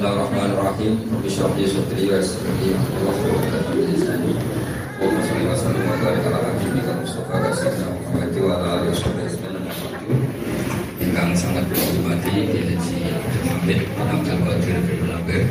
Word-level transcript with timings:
Bismillahirrahmanirrahim. 0.00 1.12
Rabbi 1.12 1.28
shrah 1.28 1.52
li 1.60 1.68
sadri 1.68 2.08
wa 2.08 2.16
yassir 2.16 2.40
amri 2.48 2.72
wa 2.72 3.12
hlul 3.20 3.36
'uqdatam 3.36 3.76
min 3.76 3.84
lisani. 3.92 4.32
Wa 4.96 5.20
salli 5.28 5.44
wa 5.44 5.52
sallim 5.60 5.84
wa 5.84 5.96
ala 6.00 6.38
habibika 6.40 6.92
Mustafa 7.04 7.52
sayyidina 7.52 7.92
Muhammad 8.00 8.32
wa 8.40 8.48
ala 8.48 8.68
alihi 8.80 8.96
wasallam. 8.96 9.28
Ingkang 11.04 11.30
sangat 11.36 11.68
dihormati 11.68 12.32
Kiai 12.32 12.80
Haji 12.80 12.96
Abdul 13.12 13.44
Hamid 13.44 13.80
Abdul 14.00 14.40
Qadir 14.40 14.78
bin. 14.88 15.44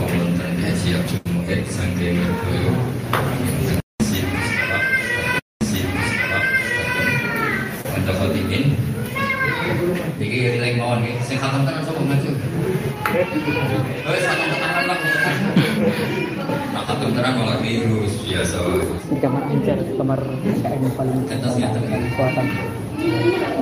Wonten 0.00 0.52
Haji 0.64 0.88
Abdul 0.96 1.28
Muhid 1.36 1.60
saking. 1.68 2.24
Sin 4.00 4.24
Mustafa, 4.32 4.78
Sin 5.68 5.86
Mustafa, 5.92 6.40
Anda 8.00 8.12
khatimin. 8.16 8.64
Iki 10.18 10.38
rilek 10.56 10.74
mawon 10.80 11.04
iki. 11.04 11.20
Sing 11.22 11.36
khatam 11.38 11.62
tenan 11.68 11.84
sapa 11.86 12.00
maju? 12.02 12.30
Wes 13.08 14.22
khatam 14.26 14.48
tenan 14.52 14.84
lah. 14.90 14.98
Nah, 16.74 16.82
khatam 16.84 17.08
tenan 17.14 17.32
malah 17.38 17.56
biru 17.62 18.02
biasa. 18.26 18.58
di 19.08 19.16
kamar 19.22 19.42
ancar 19.48 19.78
kamar 19.96 20.20
KM 20.44 20.84
paling 20.98 21.18
Atas 21.30 21.54
ngeten 21.56 21.82
iki. 21.88 22.10
selatan 22.12 22.46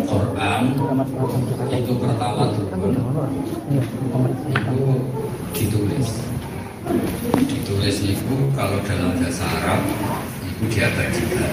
Quran 0.09 0.63
kamar 0.75 1.06
selatan 1.06 1.06
Jakarta 1.06 1.06
itu 1.17 1.93
pertama 1.97 2.45
itu 2.53 2.63
ditulis. 5.57 6.09
Ditulis 7.49 7.97
itu 8.05 8.37
kalau 8.53 8.79
dalam 8.85 9.17
bahasa 9.17 9.49
Arab 9.49 9.81
itu 10.45 10.65
diabadikan. 10.69 11.53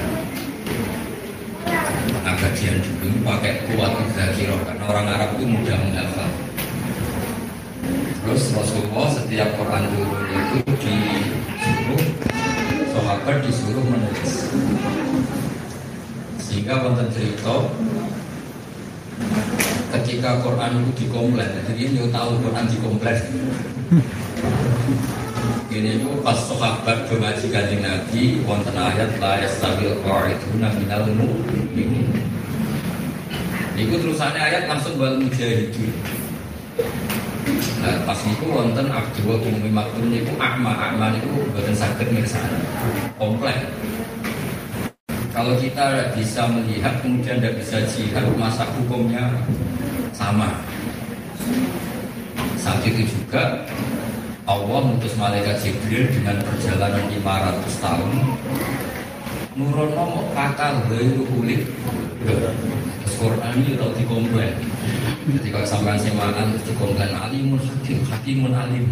Abadian 2.23 2.75
dulu 2.83 3.07
pakai 3.23 3.63
kuat 3.71 3.91
kira 4.35 4.55
karena 4.67 4.83
orang 4.83 5.07
Arab 5.07 5.29
itu 5.39 5.45
mudah 5.47 5.77
menghafal. 5.79 6.31
Terus 8.23 8.43
Rasulullah 8.55 9.07
setiap 9.15 9.49
Quran 9.59 9.83
turun 9.91 10.23
itu 10.27 10.57
disuruh 10.83 12.03
sahabat 12.91 13.35
disuruh 13.47 13.83
menulis. 13.83 14.33
Sehingga 16.39 16.83
wonten 16.83 17.07
cerita 17.11 17.67
ketika 19.93 20.41
Quran 20.41 20.81
itu 20.81 21.05
dikomplain, 21.05 21.53
jadi 21.69 21.81
ini 21.85 22.09
tahu 22.09 22.41
Quran 22.41 22.65
dikomplain. 22.65 23.19
Ini 25.73 25.89
itu 26.01 26.09
pas 26.21 26.37
sahabat 26.37 27.09
ngaji 27.09 27.47
kanjeng 27.49 27.81
Nabi 27.81 28.41
wonten 28.45 28.77
ayat 28.77 29.09
la 29.17 29.41
yastabil 29.41 29.93
qa'iduna 30.05 30.69
minal 30.77 31.05
mu'minin. 31.13 32.09
Niku 33.73 33.97
terusannya 33.97 34.37
ayat 34.37 34.69
langsung 34.69 35.01
wal 35.01 35.17
mujahidin. 35.17 35.89
Nah, 37.81 37.97
pas 38.05 38.17
niku 38.21 38.53
wonten 38.53 38.85
Abdul 38.89 39.41
Umi 39.41 39.69
Maktum 39.73 40.13
niku 40.13 40.33
akma 40.37 40.77
akma 40.77 41.09
niku 41.17 41.41
boten 41.53 41.73
saged 41.73 42.09
mirsani. 42.13 42.61
Komplek. 43.17 43.65
Kalau 45.33 45.57
kita 45.57 46.13
bisa 46.13 46.45
melihat 46.45 47.01
kemudian 47.01 47.41
tidak 47.41 47.57
bisa 47.57 47.81
jihad 47.89 48.29
masa 48.37 48.69
hukumnya 48.77 49.25
sama. 50.13 50.61
Saat 52.55 52.85
itu 52.85 53.09
juga 53.09 53.65
Allah 54.47 54.79
mengutus 54.85 55.17
malaikat 55.17 55.59
Jibril 55.59 56.07
dengan 56.13 56.39
perjalanan 56.45 57.09
500 57.11 57.83
tahun. 57.83 58.11
Nurono 59.53 60.03
mau 60.09 60.25
kata 60.33 60.89
gairu 60.89 61.29
kulit 61.29 61.69
Terus 62.23 63.13
Quran 63.19 63.51
ini 63.59 63.75
tau 63.75 63.91
dikomplain. 63.93 64.55
Jadi 65.23 65.49
kalau 65.51 65.67
sampai 65.67 65.99
semaan 65.99 66.55
terus 66.55 66.65
dikomplain 66.71 67.11
Alimun 67.11 67.59
hakim, 67.59 67.99
hakimun 68.07 68.55
alim. 68.55 68.87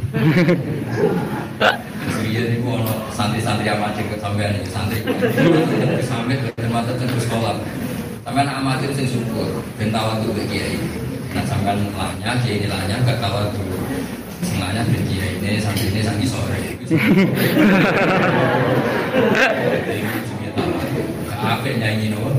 Iya 2.22 2.42
ini 2.48 2.64
ono 2.64 3.12
santri-santri 3.12 3.68
amatir 3.68 4.08
ke 4.08 4.16
sampean 4.20 4.56
ini 4.56 4.68
Santri. 4.68 5.00
Sampai 6.04 6.40
ke 6.40 6.68
mata 6.72 6.92
terus 6.96 7.24
sekolah. 7.28 7.56
Sampai 8.22 8.46
anak 8.46 8.62
amatir 8.62 8.94
sing 8.94 9.10
syukur 9.10 9.50
Bentawa 9.82 10.22
tuh 10.22 10.32
ke 10.38 10.46
kiai 10.46 10.78
Nah 11.32 11.44
sampai 11.48 11.80
lahnya, 11.96 12.32
ini 12.44 12.68
lahnya 12.68 12.96
gak 13.08 13.24
kawal 13.24 13.48
dulu 13.56 13.80
Semuanya 14.44 14.84
kiai 14.84 15.40
ini 15.40 15.64
sampai 15.64 15.88
ini 15.88 16.02
sampai 16.04 16.28
sore 16.28 16.60
Apa 21.42 21.68
nyanyi 21.72 22.12
no? 22.12 22.36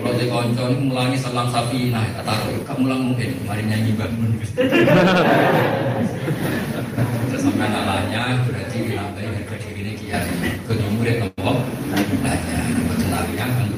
Kalau 0.00 0.12
di 0.16 0.26
konco 0.30 0.62
ini 0.70 0.86
mulangi 0.90 1.18
salam 1.18 1.46
sapi, 1.50 1.92
nah 1.92 2.02
kata 2.18 2.50
kamu 2.66 2.78
mulang 2.82 3.00
mungkin, 3.12 3.30
mari 3.46 3.62
nyanyi 3.62 3.92
bangun. 3.94 4.32
Sampai 7.36 7.68
nalanya 7.70 8.42
berarti 8.42 8.76
wilayah 8.80 9.12
harga 9.14 9.54
diri 9.60 9.80
ini 9.86 9.92
kiai. 10.00 10.58
Kedua 10.66 10.90
murid 10.96 11.16
nopo, 11.22 11.62
nanya, 12.24 12.60
betul 12.74 13.06
nalanya 13.12 13.44
kan 13.46 13.68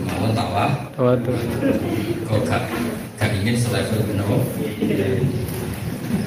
mau 0.52 0.60
tawa, 0.60 0.68
waduh 1.00 1.40
kok 2.28 2.40
gak 2.44 2.62
gak 3.16 3.30
ingin 3.40 3.56
selevel. 3.56 4.04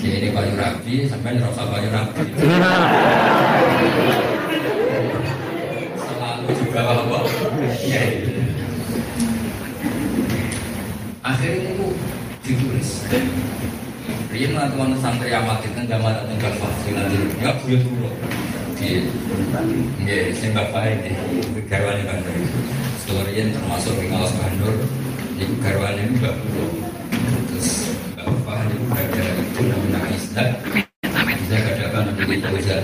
Kiai 0.02 0.18
ini 0.18 0.30
kayu 0.34 0.54
rapi, 0.58 1.06
sampai 1.06 1.38
ngerasa 1.38 1.62
kayu 1.70 1.90
rapi. 1.94 2.24
Selalu 5.94 6.48
juga 6.58 6.80
bahwa 6.82 7.20
kiai. 7.78 8.26
Akhirnya 11.22 11.70
itu 11.70 11.88
ditulis. 12.42 12.90
Rian 14.34 14.52
lah 14.58 14.68
tuan 14.74 14.98
santri 15.00 15.32
amatir 15.32 15.72
kan 15.78 15.86
zaman 15.86 16.12
datang 16.12 16.38
ke 16.42 16.50
vaksin 16.60 16.94
nanti 16.98 17.18
nggak 17.40 17.56
boleh 17.62 17.80
dulu 17.88 18.10
di 18.76 19.08
ya 20.04 20.28
ini 20.28 20.52
garwan 21.72 22.04
kan 22.04 22.20
Rian 23.06 23.54
termasuk 23.54 23.94
di 24.02 24.10
kawas 24.10 24.34
Bandung 24.34 24.82
itu 25.38 25.54
garwan 25.62 25.94
ini 25.94 26.18
nggak 26.18 26.34
perlu 26.42 26.66
terus 27.54 27.94
bapak 28.18 28.66
ini 28.66 28.76
berada 28.90 29.24
itu 29.46 29.62
namanya 29.70 30.00
Aisyah 30.10 30.50
bisa 31.38 31.56
katakan 31.62 32.18
namanya 32.18 32.50
Bozan. 32.50 32.84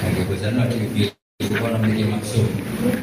Nabi 0.00 0.22
Bozan 0.24 0.56
ada 0.56 0.72
di 0.72 1.12
itu 1.12 1.52
namanya 1.52 2.06
maksud 2.16 2.48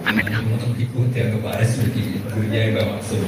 namanya 0.09 0.41
untuk 0.41 0.73
ikut 0.81 1.09
yang 1.13 1.37
kebaris 1.37 1.71
begini 1.85 2.17
dunia 2.33 2.61
yang 2.73 2.97
maksud 2.97 3.21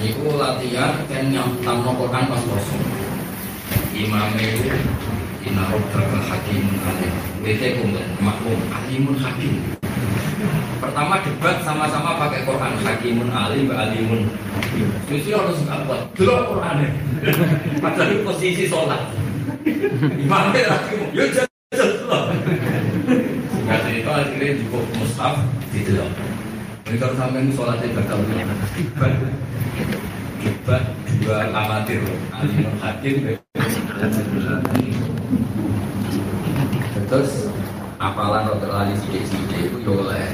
Iku 0.00 0.36
latihan 0.40 1.00
kan 1.08 1.24
yang 1.28 1.48
tamu 1.64 1.96
Quran 1.96 2.24
pas 2.28 2.40
kosong. 2.44 2.84
Imam 3.96 4.36
itu 4.36 4.68
Inna 5.44 5.64
rabbaka 5.68 6.20
hakimun 6.24 6.76
alim. 6.80 7.14
Bete 7.40 7.80
kumpul 7.80 8.04
maklum 8.20 8.60
alimun 8.68 9.16
hakim. 9.16 9.83
Pertama 10.80 11.14
debat 11.24 11.56
sama-sama 11.64 12.20
pakai 12.20 12.44
Quran 12.44 12.72
hakimun 12.84 13.28
alim 13.32 13.70
wa 13.70 13.76
alimun. 13.86 14.28
Jadi 15.08 15.30
harus 15.32 15.58
apa? 15.66 16.06
Delok 16.18 16.54
Quran. 16.54 16.76
Padahal 17.80 18.08
itu 18.12 18.22
posisi 18.24 18.64
sholat. 18.68 19.02
Imam 20.18 20.52
itu 20.52 20.68
hakim. 20.68 21.00
Yo 21.16 21.24
jajal 21.32 21.88
delok. 21.94 22.22
Singkat 23.54 23.80
cerita 23.88 24.10
akhirnya 24.12 24.48
cukup 24.60 24.84
mustaf 25.00 25.34
didelok. 25.72 26.12
Ini 26.84 26.96
kalau 27.00 27.14
sampai 27.16 27.48
sholatnya 27.56 27.96
bakal 27.96 28.18
debat 28.28 29.12
debat 30.44 30.82
dua 31.24 31.48
amatir 31.48 32.04
alimun 32.36 32.76
hakim 32.84 33.14
terus 37.08 37.48
apalan 38.04 38.44
rotor 38.52 38.68
lali 38.68 38.92
sidik-sidik 39.00 39.72
itu 39.72 39.78
yo 39.80 40.04
oleh 40.04 40.28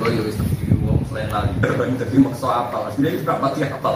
Oh 0.00 0.08
yo 0.08 0.22
wong 0.84 1.00
selain 1.08 1.28
lali. 1.32 1.52
Berbanding 1.64 1.96
tapi 1.96 2.16
maksa 2.20 2.48
apal 2.68 2.92
sebenarnya 2.92 3.24
berapa 3.24 3.46
dia 3.56 3.66
apal 3.72 3.94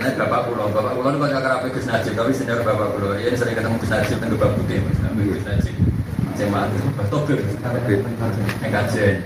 Nah, 0.00 0.16
bapak 0.16 0.48
pulau, 0.48 0.72
bapak 0.72 0.96
pulau 0.96 1.12
itu 1.12 1.20
banyak 1.20 1.40
kerabat 1.44 1.68
Gus 1.76 1.84
Najib, 1.84 2.16
tapi 2.16 2.32
senior 2.32 2.64
bapak 2.64 2.96
pulau, 2.96 3.20
ya 3.20 3.36
sering 3.36 3.52
ketemu 3.52 3.76
Gus 3.76 3.92
Najib 3.92 4.16
dan 4.16 4.32
Bapak 4.32 4.50
Putih, 4.56 4.80
Mas. 4.80 4.96
Nabi 5.04 5.22
Gus 5.28 5.44
Najib. 5.44 5.74
Saya 6.40 6.48
mati, 6.48 6.76
Tobir, 7.12 7.36
yang 8.64 8.72
kajian, 8.72 9.16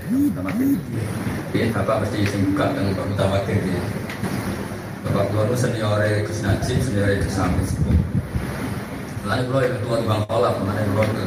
Iya, 1.55 1.65
bapak 1.71 1.95
mesti 2.03 2.27
sing 2.27 2.51
buka 2.51 2.75
yang 2.75 2.91
bapak 2.91 3.07
utama 3.07 3.39
kiri. 3.47 3.71
Bapak 5.07 5.23
pulau 5.31 5.47
itu 5.47 5.55
senior 5.55 6.03
Gus 6.27 6.39
Najib, 6.43 6.77
senior 6.83 7.07
Gus 7.23 7.39
Amin. 7.39 7.63
Lalu 9.25 9.41
pulau 9.49 9.61
yang 9.65 9.81
tua 9.81 9.95
di 9.97 10.05
Bangkola, 10.05 10.49
ke 10.53 10.61
mana 10.61 10.81
pulau 10.85 11.05
itu. 11.09 11.21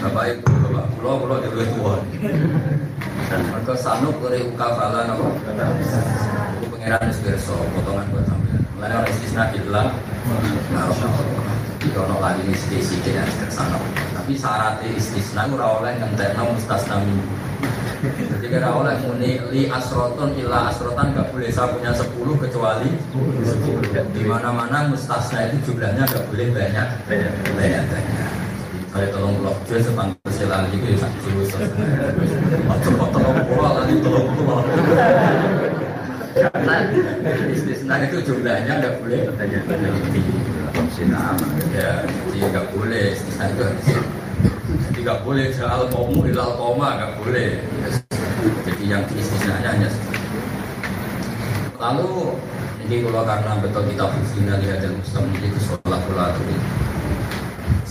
Bapak 0.00 0.24
itu, 0.32 0.48
bapak 0.48 0.86
pulau, 0.96 1.14
pulau 1.20 1.36
di 1.36 1.48
lebih 1.52 1.68
tua. 1.76 1.94
Mereka 3.28 3.74
sanuk 3.76 4.16
dari 4.24 4.40
ukafalan 4.48 5.12
apa? 5.12 5.26
Itu 6.56 6.66
pengiran 6.72 7.04
Isbirso, 7.12 7.56
potongan 7.76 8.08
buat 8.08 8.24
sambil. 8.24 8.56
Lalu 8.80 8.94
orang 8.96 9.12
istisna 9.12 9.44
bilang, 9.52 9.88
Jika 11.84 12.00
ono 12.00 12.16
lagi 12.16 12.48
istisi 12.48 12.96
kira 13.04 13.28
sana. 13.52 13.76
Tapi 14.16 14.32
syarat 14.40 14.80
istisna 14.96 15.44
ora 15.52 15.84
oleh 15.84 15.92
ngentekno 16.00 16.56
mustasna 16.56 16.96
min. 17.04 17.20
Jadi 18.04 18.46
kira 18.52 18.68
oleh 18.68 19.00
muni 19.00 19.40
li 19.48 19.62
asroton 19.72 20.36
illa 20.36 20.68
asrotan 20.68 21.16
nggak 21.16 21.32
boleh 21.32 21.48
saya 21.48 21.72
punya 21.72 21.90
sepuluh 21.96 22.36
kecuali 22.36 22.92
sepuluh. 23.44 23.80
Di 24.12 24.22
mana-mana 24.28 24.92
mustasna 24.92 25.48
itu 25.48 25.72
jumlahnya 25.72 26.04
nggak 26.04 26.24
boleh 26.28 26.46
banyak 26.52 26.88
banyak 27.08 27.32
banyak. 27.48 27.84
Tolong 28.94 29.34
blok 29.42 29.58
jual 29.66 29.82
sepang 29.82 30.14
kesilan 30.22 30.70
itu 30.70 30.86
ya 30.94 30.96
satu 31.02 31.18
jual. 31.26 31.64
Atau 32.70 32.92
tolong 33.10 33.38
pulau 33.48 33.72
lagi 33.80 33.94
tolong 34.04 34.28
pulau. 34.38 34.60
Karena 36.34 36.76
istisna 37.50 37.94
itu 38.06 38.16
jumlahnya 38.22 38.72
nggak 38.84 38.94
boleh 39.00 39.20
banyak 39.34 39.62
banyak 39.64 39.92
lebih. 39.98 40.24
Ya, 41.74 42.06
jadi 42.06 42.38
nggak 42.54 42.66
boleh 42.70 43.16
istisna 43.16 43.50
itu 43.50 43.62
harus 43.66 43.86
jadi 44.78 44.98
nggak 45.06 45.20
boleh 45.22 45.46
soal 45.54 45.86
komu 45.90 46.26
ilal 46.26 46.58
koma 46.58 46.98
nggak 46.98 47.12
boleh. 47.22 47.62
Jadi 48.66 48.84
yang 48.84 49.02
diistisnanya 49.08 49.70
hanya 49.78 49.88
itu. 49.88 50.10
Lalu 51.78 52.36
ini 52.84 52.96
kalau 53.00 53.22
karena 53.24 53.52
betul 53.60 53.82
kita 53.88 54.04
berzina 54.08 54.54
lihat 54.60 54.78
dan 54.84 54.92
Muslim 54.98 55.24
ke 55.32 55.60
sholat 55.62 56.00
pula 56.04 56.26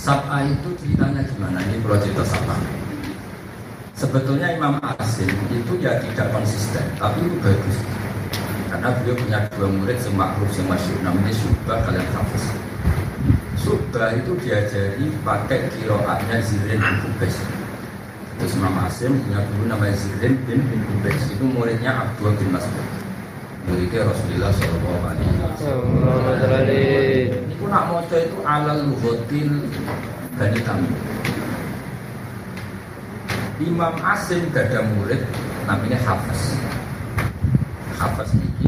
Sab'a 0.03 0.43
itu 0.43 0.69
ceritanya 0.77 1.23
gimana? 1.23 1.63
Ini 1.63 1.79
kalau 1.79 1.97
cerita 2.03 2.23
Sab'a. 2.27 2.57
Sebetulnya 3.95 4.51
Imam 4.51 4.75
Asim 4.99 5.31
itu 5.47 5.79
ya 5.79 5.95
tidak 6.03 6.27
konsisten, 6.35 6.83
tapi 6.99 7.23
itu 7.23 7.39
bagus. 7.39 7.77
Karena 8.67 8.91
beliau 8.99 9.15
punya 9.15 9.39
dua 9.55 9.69
murid 9.71 9.95
yang 9.95 10.15
makruf, 10.17 10.51
yang 10.59 10.67
masyur, 10.67 10.97
namanya 11.05 11.31
Subah 11.31 11.77
kalian 11.87 12.03
hafiz. 12.11 12.62
Subah 13.63 14.11
itu 14.11 14.35
diajari 14.43 15.07
pakai 15.23 15.71
kiroatnya 15.71 16.43
Zirin 16.43 16.83
bin 16.83 16.95
Kubes. 16.99 17.39
Terus 18.35 18.59
Imam 18.59 18.75
Asim 18.83 19.15
punya 19.23 19.39
guru 19.39 19.71
namanya 19.71 19.95
Zirin 19.95 20.35
bin 20.43 20.59
bin 20.67 20.83
Kubes. 20.83 21.31
Itu 21.31 21.47
muridnya 21.47 21.95
Abdul 22.03 22.35
bin 22.35 22.51
Mas'ud. 22.51 22.87
Muridnya 23.71 24.03
Rasulullah 24.03 24.51
Shallallahu 24.51 25.01
Alaihi 25.07 25.33
Wasallam. 25.39 25.87
Pun 27.55 27.69
nak 27.71 27.83
moco 27.87 28.15
itu 28.19 28.37
alal 28.43 28.83
luhotil 28.91 29.51
Bani 30.35 30.59
Tamim. 30.67 30.95
Imam 33.63 33.95
Asim 34.03 34.43
gada 34.51 34.83
murid 34.83 35.23
namanya 35.63 35.95
Hafiz. 36.03 36.59
Hafiz 37.95 38.35
ini 38.35 38.62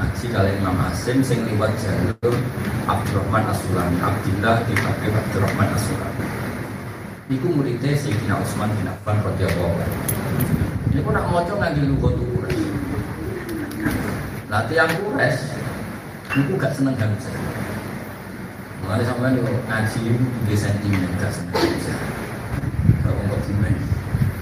ngaji 0.00 0.26
kalian 0.32 0.56
Imam 0.64 0.80
Asim 0.88 1.20
sing 1.20 1.44
liwat 1.44 1.76
jalur 1.76 2.32
Abdurrahman 2.88 3.44
Asulami 3.52 4.00
Abdillah 4.00 4.64
bin 4.64 4.80
Abi 4.80 5.06
Abdurrahman 5.12 5.68
Asulami 5.76 6.24
Iku 7.30 7.46
muridnya 7.52 7.94
Sayyidina 7.94 8.42
Utsman 8.42 8.74
bin 8.74 8.90
Affan 8.90 9.22
radhiyallahu 9.22 9.70
anhu. 9.70 9.98
Ini 10.90 10.98
pun 11.06 11.14
nak 11.14 11.30
moco 11.30 11.54
ngambil 11.62 11.84
lugotu 11.94 12.26
Quraisy. 12.26 12.66
Lah 14.50 14.66
tiang 14.66 14.90
Quraisy 14.98 15.46
itu 16.42 16.52
gak 16.58 16.74
seneng 16.74 16.98
Hamzah. 16.98 17.30
Mulai 18.82 19.06
sampai 19.06 19.38
lu 19.38 19.46
ngaji 19.46 19.98
itu 20.10 20.26
di 20.50 20.54
sentimen 20.58 21.06
gak 21.22 21.30
seneng 21.30 21.54
Hamzah. 21.54 21.98
Kalau 23.06 23.22
untuk 23.22 23.40
bumen, 23.46 23.74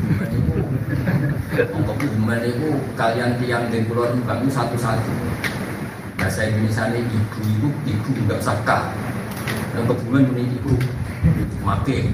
bumen 0.09 0.29
itu, 0.33 2.09
bumen 2.17 2.41
itu 2.41 2.69
kalian 2.97 3.37
tiang 3.37 3.69
di 3.69 3.85
pulau 3.85 4.09
itu 4.09 4.49
satu-satu. 4.49 5.28
Bahasa 6.19 6.51
Indonesia 6.51 6.91
ini 6.91 7.07
ibu 7.07 7.39
ibu 7.47 7.69
ibu 7.87 8.09
nggak 8.27 8.43
sakah. 8.43 8.91
Untuk 9.79 10.03
bumen 10.03 10.35
ini 10.35 10.51
ibu 10.59 10.75
make. 11.63 12.11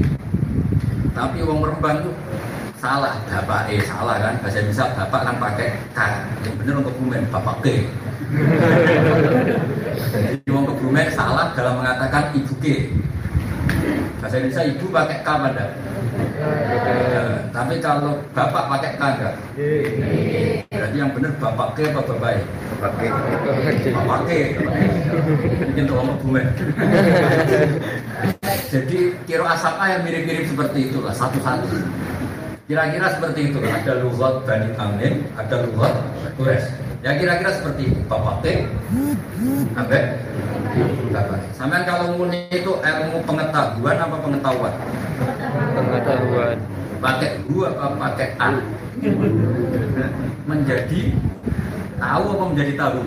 Tapi 1.16 1.40
orang 1.40 1.72
Rembang 1.72 2.04
itu 2.04 2.12
salah, 2.76 3.16
bapak 3.24 3.72
eh 3.72 3.80
salah 3.80 4.20
kan. 4.20 4.36
Bahasa 4.44 4.60
Indonesia 4.60 4.92
bapak 4.92 5.20
kan 5.24 5.36
pakai 5.40 5.68
k. 5.96 5.98
Yang 6.44 6.54
benar 6.60 6.74
untuk 6.84 6.94
bumen 7.00 7.24
bapak 7.32 7.56
ke. 7.64 7.88
Jadi 10.12 10.48
wong 10.52 10.68
kebumen 10.68 11.08
salah 11.08 11.56
dalam 11.56 11.80
mengatakan 11.80 12.28
ibu 12.36 12.52
ke. 12.60 12.92
Bahasa 14.20 14.36
Indonesia 14.36 14.68
ibu 14.68 14.86
pakai 14.92 15.24
k 15.24 15.28
pada. 15.32 15.64
Tapi 17.56 17.74
kalau 17.80 18.20
bapak 18.36 18.64
pakai 18.68 18.90
k 19.00 19.02
enggak? 19.16 19.34
Berarti 20.94 21.10
yang 21.10 21.18
benar 21.18 21.34
bapak 21.42 21.68
ke 21.74 21.82
apa 21.90 22.00
bapak 22.06 22.30
e? 22.30 22.40
Bapak 22.78 22.92
ke. 23.02 23.08
Bapak 23.90 24.18
ke. 24.30 24.38
Mungkin 25.66 25.84
tolong 25.90 26.06
kebumen. 26.22 26.46
Jadi 28.70 28.98
kira 29.26 29.42
asap 29.58 29.74
yang 29.90 30.02
mirip-mirip 30.06 30.46
seperti 30.46 30.94
itulah 30.94 31.10
satu-satu. 31.10 31.66
Kira-kira 32.70 33.10
seperti 33.10 33.50
itu. 33.50 33.58
Ada 33.58 34.06
lugat 34.06 34.46
Bani 34.46 34.70
Tamim, 34.78 35.14
ada 35.34 35.66
lugat 35.66 35.98
Quraisy. 36.38 36.70
Ya 37.02 37.18
kira-kira 37.18 37.50
seperti 37.58 37.90
itu. 37.90 37.98
Bapak 38.06 38.46
T, 38.46 38.62
ambek 39.74 40.04
Bapak. 41.10 41.42
Sampai 41.58 41.82
kalau 41.90 42.14
muni 42.22 42.46
itu 42.54 42.70
ilmu 42.70 43.18
pengetahuan 43.26 43.98
apa 43.98 44.16
pengetahuan? 44.22 44.74
Pengetahuan. 45.74 46.58
Pakai 47.04 47.36
gua 47.44 47.68
apa 47.76 48.00
pakai 48.00 48.32
a? 48.40 48.48
Menjadi 50.48 51.12
tahu 52.00 52.24
apa 52.32 52.44
menjadi 52.48 52.72
tahu? 52.80 53.00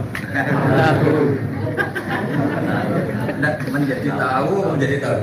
Nah, 3.42 3.54
menjadi 3.74 4.10
tahu 4.14 4.54
menjadi 4.78 4.98
tahu? 5.02 5.20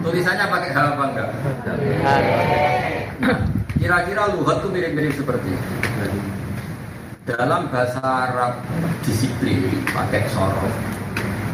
Tulisannya 0.00 0.46
pakai 0.48 0.70
hal 0.72 0.86
apa 0.96 1.04
enggak? 1.12 1.28
Kira-kira 3.76 4.22
lugat 4.32 4.64
itu 4.64 4.68
mirip-mirip 4.72 5.12
seperti 5.12 5.48
itu. 5.52 5.72
Dalam 7.28 7.68
bahasa 7.68 8.00
Arab 8.00 8.64
disiplin 9.04 9.60
pakai 9.92 10.24
sorof. 10.32 10.72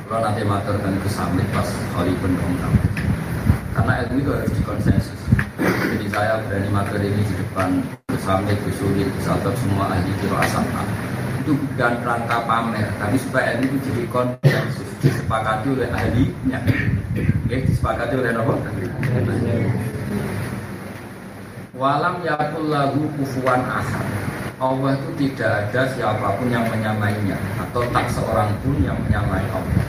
Kalau 0.07 0.23
nanti 0.23 0.47
matur 0.47 0.79
dan 0.79 0.95
kesamit 1.03 1.47
pas 1.51 1.67
kali 1.95 2.15
pendongkram. 2.23 2.75
Karena 3.75 3.93
ilmu 4.07 4.17
itu 4.19 4.31
harus 4.35 4.53
dikonsensus. 4.55 5.21
Jadi 5.61 6.07
saya 6.11 6.41
berani 6.47 6.69
matur 6.73 7.01
ini 7.03 7.23
di 7.23 7.35
depan 7.39 7.69
kesamit, 8.11 8.59
kesulit, 8.67 9.09
kesatap 9.21 9.55
semua 9.61 9.93
ahli 9.93 10.11
kiro 10.19 10.37
asapna. 10.39 10.83
Itu 11.41 11.57
bukan 11.57 11.93
rangka 12.05 12.39
pamer, 12.45 12.89
tapi 13.01 13.17
supaya 13.17 13.57
ilmu 13.57 13.67
itu 13.71 13.79
jadi 13.91 14.03
konsensus 14.13 14.89
disepakati 15.01 15.67
oleh 15.73 15.89
ahlinya. 15.89 16.59
Oke, 17.47 17.57
disepakati 17.67 18.15
oleh 18.21 18.31
apa? 18.37 18.55
Walam 21.81 22.21
yakul 22.21 22.69
lagu 22.69 23.09
kufuan 23.17 23.65
ahad. 23.65 24.05
Allah 24.61 24.93
itu 24.93 25.11
tidak 25.17 25.73
ada 25.73 25.89
siapa 25.97 26.37
pun 26.37 26.53
yang 26.53 26.69
menyamainya 26.69 27.33
atau 27.57 27.81
tak 27.97 28.13
seorang 28.13 28.53
pun 28.61 28.77
yang 28.85 28.93
menyamai 29.09 29.41
Allah. 29.49 29.85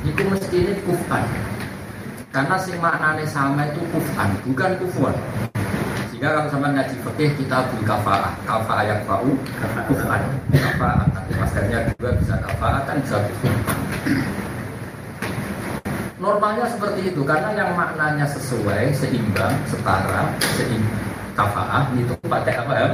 Itu 0.00 0.24
mesti 0.24 0.56
ini 0.56 0.72
kufan. 0.88 1.20
Karena 2.32 2.56
si 2.56 2.72
maknanya 2.80 3.28
sama 3.28 3.68
itu 3.68 3.84
kufan, 3.92 4.32
bukan 4.48 4.72
kufuan. 4.80 5.12
Sehingga 6.08 6.32
kalau 6.32 6.48
sama 6.48 6.72
ngaji 6.72 6.96
fikih 7.04 7.30
kita 7.44 7.68
beli 7.68 7.84
kafaah, 7.84 8.32
kafaah 8.48 8.84
yang 8.88 9.04
bau, 9.04 9.28
kufan, 9.84 10.22
kafaah. 10.48 11.04
Maskernya 11.36 11.92
juga 11.92 12.16
bisa 12.16 12.40
kafaah 12.40 12.80
kan 12.88 12.96
bisa 13.04 13.20
kufan. 13.20 13.56
Normalnya 16.16 16.72
seperti 16.72 17.12
itu 17.12 17.20
karena 17.20 17.52
yang 17.52 17.76
maknanya 17.76 18.24
sesuai, 18.24 18.96
seimbang, 18.96 19.52
setara, 19.68 20.32
seimbang 20.56 21.11
kafaah 21.32 21.88
itu 21.96 22.14
pakai 22.28 22.54
apa 22.60 22.72
ya? 22.76 22.86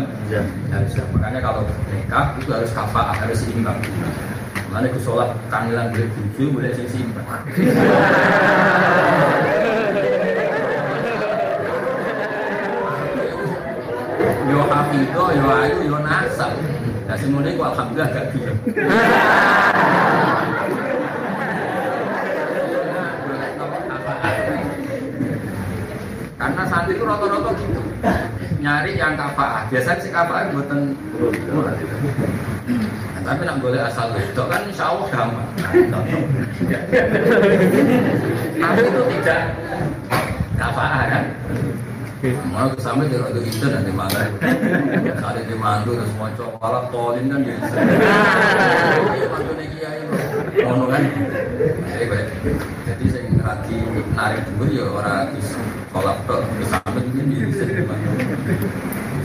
Harus 0.70 0.94
makanya 1.10 1.40
kalau 1.42 1.62
nikah 1.90 2.26
itu 2.38 2.50
harus 2.54 2.70
kafaah, 2.70 3.14
harus 3.18 3.38
seimbang. 3.42 3.78
Mana 4.68 4.86
ke 4.86 5.00
sholat 5.00 5.32
kangilan 5.50 5.90
boleh 5.90 6.08
buju, 6.12 6.44
boleh 6.54 6.70
sing 6.76 6.88
seimbang. 6.90 7.26
Yo 14.48 14.64
hafido, 14.64 15.24
yo 15.36 15.44
ayu, 15.60 15.76
yo 15.92 16.00
nasab. 16.00 16.56
Nah 17.04 17.16
semuanya 17.20 17.52
gua 17.52 17.68
alhamdulillah 17.76 18.08
gak 18.16 18.32
gitu. 18.32 18.48
Karena 26.38 26.62
santri 26.70 26.94
itu 26.96 27.04
rata-rata 27.04 27.50
gitu 27.60 27.77
nyari 28.58 28.98
yang 28.98 29.14
kafaah. 29.14 29.66
Biasanya 29.70 30.02
si 30.02 30.08
kafaah 30.10 30.50
buatan 30.50 30.94
murah. 31.50 31.74
Nah, 31.78 33.22
tapi 33.24 33.42
nak 33.46 33.58
boleh 33.62 33.80
asal 33.80 34.12
itu 34.18 34.42
kan 34.44 34.62
insya 34.68 34.92
Allah 34.92 35.06
gampang. 35.08 35.48
Tapi 38.58 38.80
itu 38.82 39.02
tidak 39.18 39.42
kafaah 40.58 41.02
kan. 41.06 41.24
Mau 42.50 42.66
kesama 42.74 43.06
di 43.06 43.14
rodo 43.14 43.38
itu 43.38 43.62
nanti 43.70 43.94
malah 43.94 44.26
Saat 45.22 45.38
di 45.46 45.54
mantu 45.54 45.94
terus 45.94 46.10
mau 46.18 46.26
coba 46.34 46.90
tolin 46.90 47.30
kan 47.30 47.46
jadi 47.46 47.62
mantu 49.30 49.52
nih 49.54 49.70
kiai 49.70 50.02
ngono 50.66 50.90
kan. 50.90 51.02
Jadi 52.90 53.04
saya 53.06 53.30
lagi 53.38 53.78
narik 54.18 54.42
dulu 54.50 54.66
ya 54.66 54.90
orang 54.90 55.30
sholat 55.94 56.18
tok 56.26 56.42
sampai 56.66 57.06
ini 57.06 57.54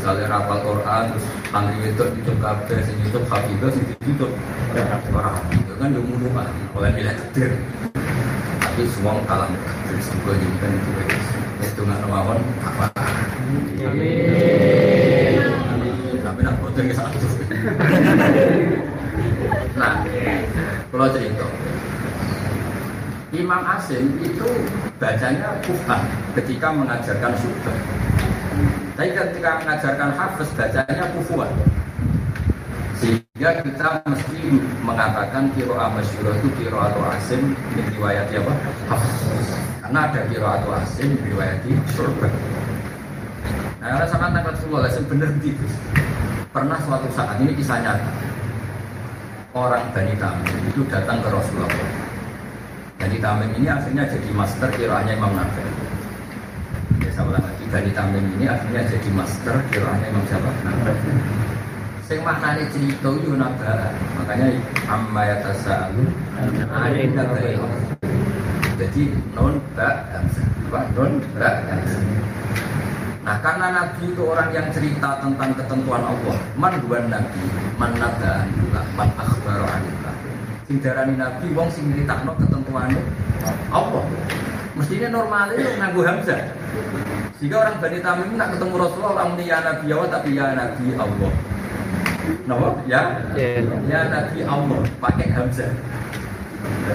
Misalnya 0.04 0.36
rapal 0.36 0.60
Quran, 0.68 1.16
terus 1.16 1.26
santri 1.48 1.80
itu 1.88 2.04
YouTube 2.04 2.44
kabeh, 2.44 2.76
sing 2.84 2.92
YouTube 3.08 3.24
Hafidhah, 3.24 3.72
sing 3.72 3.88
YouTube 4.04 4.36
orang 5.16 5.40
itu 5.56 5.74
kan 5.80 5.96
yang 5.96 6.04
mulu 6.04 6.28
oleh 6.76 6.92
milih 6.92 7.16
ketir. 7.16 7.56
Tapi 8.60 8.84
semua 8.92 9.24
kalah 9.24 9.48
ketir, 9.48 9.96
semua 10.04 10.36
jadi 10.36 10.60
kan 10.60 10.72
itu 10.76 10.92
itu 11.64 11.82
nggak 11.88 12.04
mawon 12.04 12.36
apa? 12.68 12.92
Tapi 16.20 16.40
nak 16.44 16.56
boten 16.60 16.84
ke 16.84 16.96
satu. 17.00 17.24
Nah, 19.80 20.04
kalau 20.92 21.08
cerita, 21.16 21.48
Imam 23.32 23.64
Asim 23.72 24.20
itu 24.20 24.68
bacanya 25.00 25.64
kufan 25.64 26.04
ketika 26.36 26.76
mengajarkan 26.76 27.32
subah. 27.40 27.78
Tapi 28.94 29.10
ketika 29.10 29.58
mengajarkan 29.66 30.10
hafiz 30.14 30.50
bacanya 30.54 31.06
kufuan. 31.18 31.50
Sehingga 33.02 33.66
kita 33.66 34.06
mesti 34.06 34.42
mengatakan 34.86 35.50
kiro 35.58 35.74
amasyuro 35.74 36.32
itu 36.38 36.50
kiro 36.62 36.78
atau 36.78 37.02
asim 37.10 37.58
di 37.74 37.82
riwayat 37.98 38.30
apa? 38.30 38.54
Hafiz. 38.94 39.50
Karena 39.82 40.00
ada 40.08 40.22
kiro 40.30 40.46
atau 40.46 40.72
asim 40.78 41.18
di 41.18 41.26
riwayat 41.34 41.66
surga. 41.98 42.30
Nah, 43.84 43.88
karena 44.00 44.08
sama 44.08 44.32
tanggal 44.32 44.56
Rasulullah 44.56 44.88
benar 44.88 45.30
gitu. 45.44 45.66
Pernah 46.54 46.78
suatu 46.86 47.10
saat 47.12 47.36
ini 47.42 47.58
kisah 47.58 47.82
nyata. 47.82 48.14
Orang 49.58 49.90
Bani 49.92 50.16
Tamim 50.16 50.58
itu 50.70 50.86
datang 50.88 51.20
ke 51.20 51.28
Rasulullah. 51.34 51.90
Bani 53.02 53.18
Tamim 53.20 53.52
ini 53.58 53.68
akhirnya 53.68 54.06
jadi 54.06 54.30
master 54.32 54.70
kiranya 54.78 55.18
Imam 55.18 55.36
Nafi. 55.36 55.83
Ya, 57.14 57.22
saya 57.22 57.30
ulang 57.30 57.46
lagi, 57.46 57.66
Bani 57.70 57.92
Tamim 57.94 58.26
ini 58.26 58.46
akhirnya 58.50 58.82
jadi 58.90 59.10
master 59.14 59.54
kiranya 59.70 60.10
Imam? 60.10 60.26
Nafi. 60.66 61.12
Sing 62.10 62.26
maknanya 62.26 62.66
cerita 62.74 63.10
itu 63.14 63.38
nabara. 63.38 63.94
Makanya 64.18 64.58
amma 64.90 65.22
yatasa'alu 65.22 66.10
anin 66.74 67.14
nabai. 67.14 67.54
Jadi 68.82 69.14
non 69.38 69.62
ba 69.78 70.10
hamzah. 70.10 70.42
Apa? 70.66 70.80
Non 70.98 71.22
ba 71.38 71.50
hamzah. 71.70 72.02
Nah 73.30 73.38
karena 73.46 73.68
Nabi 73.70 74.10
itu 74.10 74.24
orang 74.26 74.50
yang 74.50 74.68
cerita 74.74 75.22
tentang 75.22 75.54
ketentuan 75.54 76.02
Allah 76.02 76.38
Man 76.58 76.82
buan 76.82 77.14
Nabi, 77.14 77.46
man 77.78 77.94
naba 77.94 78.42
anillah, 78.42 78.86
man 78.98 79.10
akhbaro 79.22 79.70
anillah 79.70 80.16
Sing 80.66 80.82
darani 80.82 81.14
Nabi, 81.14 81.46
wong 81.54 81.70
sing 81.70 81.94
no 81.94 82.34
ketentuannya 82.42 82.98
Allah 83.70 84.02
Mestinya 84.74 85.10
normalnya 85.14 85.54
itu 85.58 85.72
nganggu 85.78 86.02
Hamzah 86.02 86.42
Sehingga 87.38 87.58
orang 87.62 87.76
Bani 87.78 88.00
Tamim 88.02 88.32
nak 88.36 88.50
ketemu 88.58 88.76
Rasulullah 88.82 89.14
Orang 89.18 89.30
ini 89.38 89.44
ya 89.52 89.58
Nabi 89.62 89.88
Allah 89.94 90.10
tapi 90.10 90.30
ya 90.34 90.46
Nabi 90.58 90.86
Allah 90.98 91.32
Kenapa? 92.24 92.68
Ya? 92.90 93.02
Ya 93.86 94.02
Nabi 94.10 94.40
Allah 94.42 94.80
Pakai 94.98 95.28
Hamzah 95.32 95.72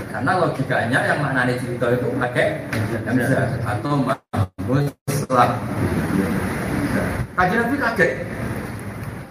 karena 0.08 0.32
logikanya 0.40 0.98
yang 1.04 1.20
maknanya 1.20 1.54
cerita 1.60 1.92
itu 1.92 2.08
pakai 2.16 2.64
Hamzah 3.04 3.52
atau 3.68 4.00
Mahmud 4.00 4.88
Selam 5.12 5.50
Kaji 7.38 7.54
Nabi 7.54 7.76
kaget. 7.78 8.12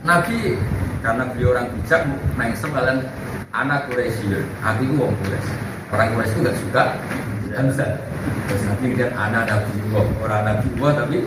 Nabi 0.08 0.56
karena 1.04 1.28
beliau 1.28 1.52
orang 1.52 1.68
bijak, 1.76 2.08
main 2.40 2.56
sekalian 2.56 3.04
anak 3.52 3.92
Quraisy. 3.92 4.32
Aku 4.64 4.80
itu 4.88 4.96
orang 4.96 5.20
Quraisy. 5.20 5.52
Orang 5.92 6.08
Quraisy 6.16 6.32
itu 6.32 6.40
nggak 6.40 6.58
suka 6.64 6.84
Hamzah. 7.56 7.92
Terus 8.48 8.62
Nabi 8.68 8.86
lihat 8.96 9.12
anak 9.16 9.44
Nabi 9.48 9.72
Allah, 9.92 10.06
orang 10.24 10.42
Nabi 10.48 10.68
Allah 10.80 10.92
tapi 11.04 11.18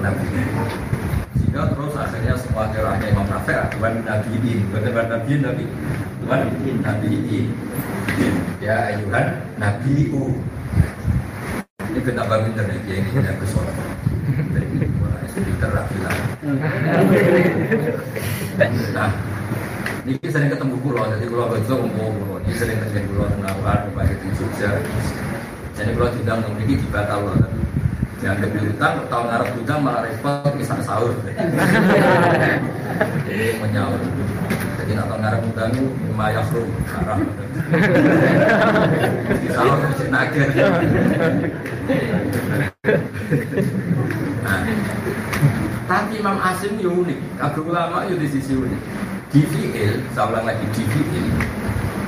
Nabi. 0.00 0.26
Sehingga 1.34 1.62
terus 1.72 1.94
akhirnya 1.98 2.34
semua 2.38 2.70
kiranya 2.70 3.06
Imam 3.10 3.26
Rafi' 3.28 3.58
Tuhan 3.74 3.94
Nabi 4.04 4.30
ini, 4.38 4.52
bukan 4.70 5.08
Nabi 5.10 5.32
Nabi 5.40 5.64
Tuhan 6.24 6.40
Nabi 6.84 7.08
ini. 7.10 7.40
Ya 8.62 8.94
ayuhan 8.94 9.26
Nabi 9.58 10.08
U. 10.14 10.38
Ini 11.94 12.00
kenapa 12.02 12.42
pinter 12.42 12.66
nih 12.66 13.02
ini 13.02 13.22
aku 13.22 13.44
sholat. 13.46 13.76
Nah, 18.94 19.10
ini 20.06 20.14
sering 20.30 20.50
ketemu 20.50 20.74
pulau, 20.78 21.06
jadi 21.10 21.26
pulau 21.26 21.50
betul 21.50 21.86
umum 21.86 22.14
pulau. 22.18 22.38
Ini 22.46 22.54
sering 22.54 22.78
ketemu 22.82 23.14
pulau 23.14 23.26
Senawan, 23.30 23.80
baik 23.94 24.14
itu 24.14 24.26
Jogja. 24.42 24.70
Jadi 25.74 25.90
pulau 25.90 26.10
tidak 26.14 26.36
memiliki 26.46 26.74
di 26.78 26.86
batal 26.90 27.26
loh. 27.26 27.34
Jangan 28.22 28.36
kebeli 28.40 28.72
utang, 28.72 28.94
tahun 29.10 29.26
Arab 29.26 29.48
utang 29.58 29.78
malah 29.84 30.06
repot 30.06 30.54
kisah 30.56 30.80
sahur. 30.86 31.12
Jadi 33.28 33.46
menyaur. 33.58 34.00
Jadi 34.80 34.90
nak 34.94 35.06
tahun 35.10 35.22
Arab 35.28 35.40
utang 35.50 35.68
itu 35.74 35.84
lumayan 36.08 36.44
seru, 36.48 36.64
arah. 36.94 37.18
Sahur 39.50 39.76
mesti 39.82 40.06
nager. 40.08 40.48
Nah, 44.44 44.60
tapi 45.84 46.12
Imam 46.16 46.38
Asim 46.40 46.80
unik, 46.80 47.18
Abu 47.42 47.60
Ulama 47.66 48.08
itu 48.08 48.16
di 48.24 48.28
sisi 48.30 48.52
unik. 48.56 48.82
Di 49.34 49.42
fi'il, 49.50 49.98
saya 50.14 50.30
ulang 50.30 50.46
lagi 50.46 50.64
di 50.72 50.82
fi'il, 50.86 51.26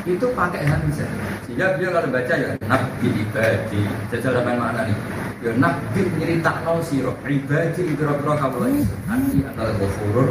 itu 0.06 0.26
pakai 0.38 0.62
hamzah. 0.62 1.10
Sehingga 1.44 1.74
dia 1.82 1.90
kalau 1.90 2.08
baca 2.14 2.34
ya 2.38 2.48
nabi 2.62 3.08
ibadi. 3.10 3.82
Jajal 4.14 4.38
apa 4.38 4.52
mana 4.54 4.80
nih? 4.86 4.96
Ya 5.42 5.50
nabi 5.58 6.00
nyerita 6.14 6.62
no 6.62 6.78
siro 6.80 7.12
ibadi 7.26 7.82
kira-kira 7.98 8.34
kamu 8.38 8.58
lagi. 8.62 8.82
Nanti 9.10 9.38
adalah 9.42 9.74
ghafurur 9.74 10.28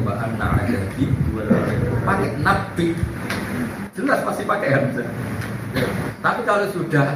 wa 0.00 0.14
anna 0.16 0.46
adabi 0.64 1.04
pakai 2.08 2.30
nabi. 2.40 2.86
Jelas 3.92 4.20
pasti 4.24 4.42
pakai 4.48 4.68
hamzah. 4.72 5.08
Tapi 6.24 6.40
kalau 6.48 6.66
sudah 6.72 7.12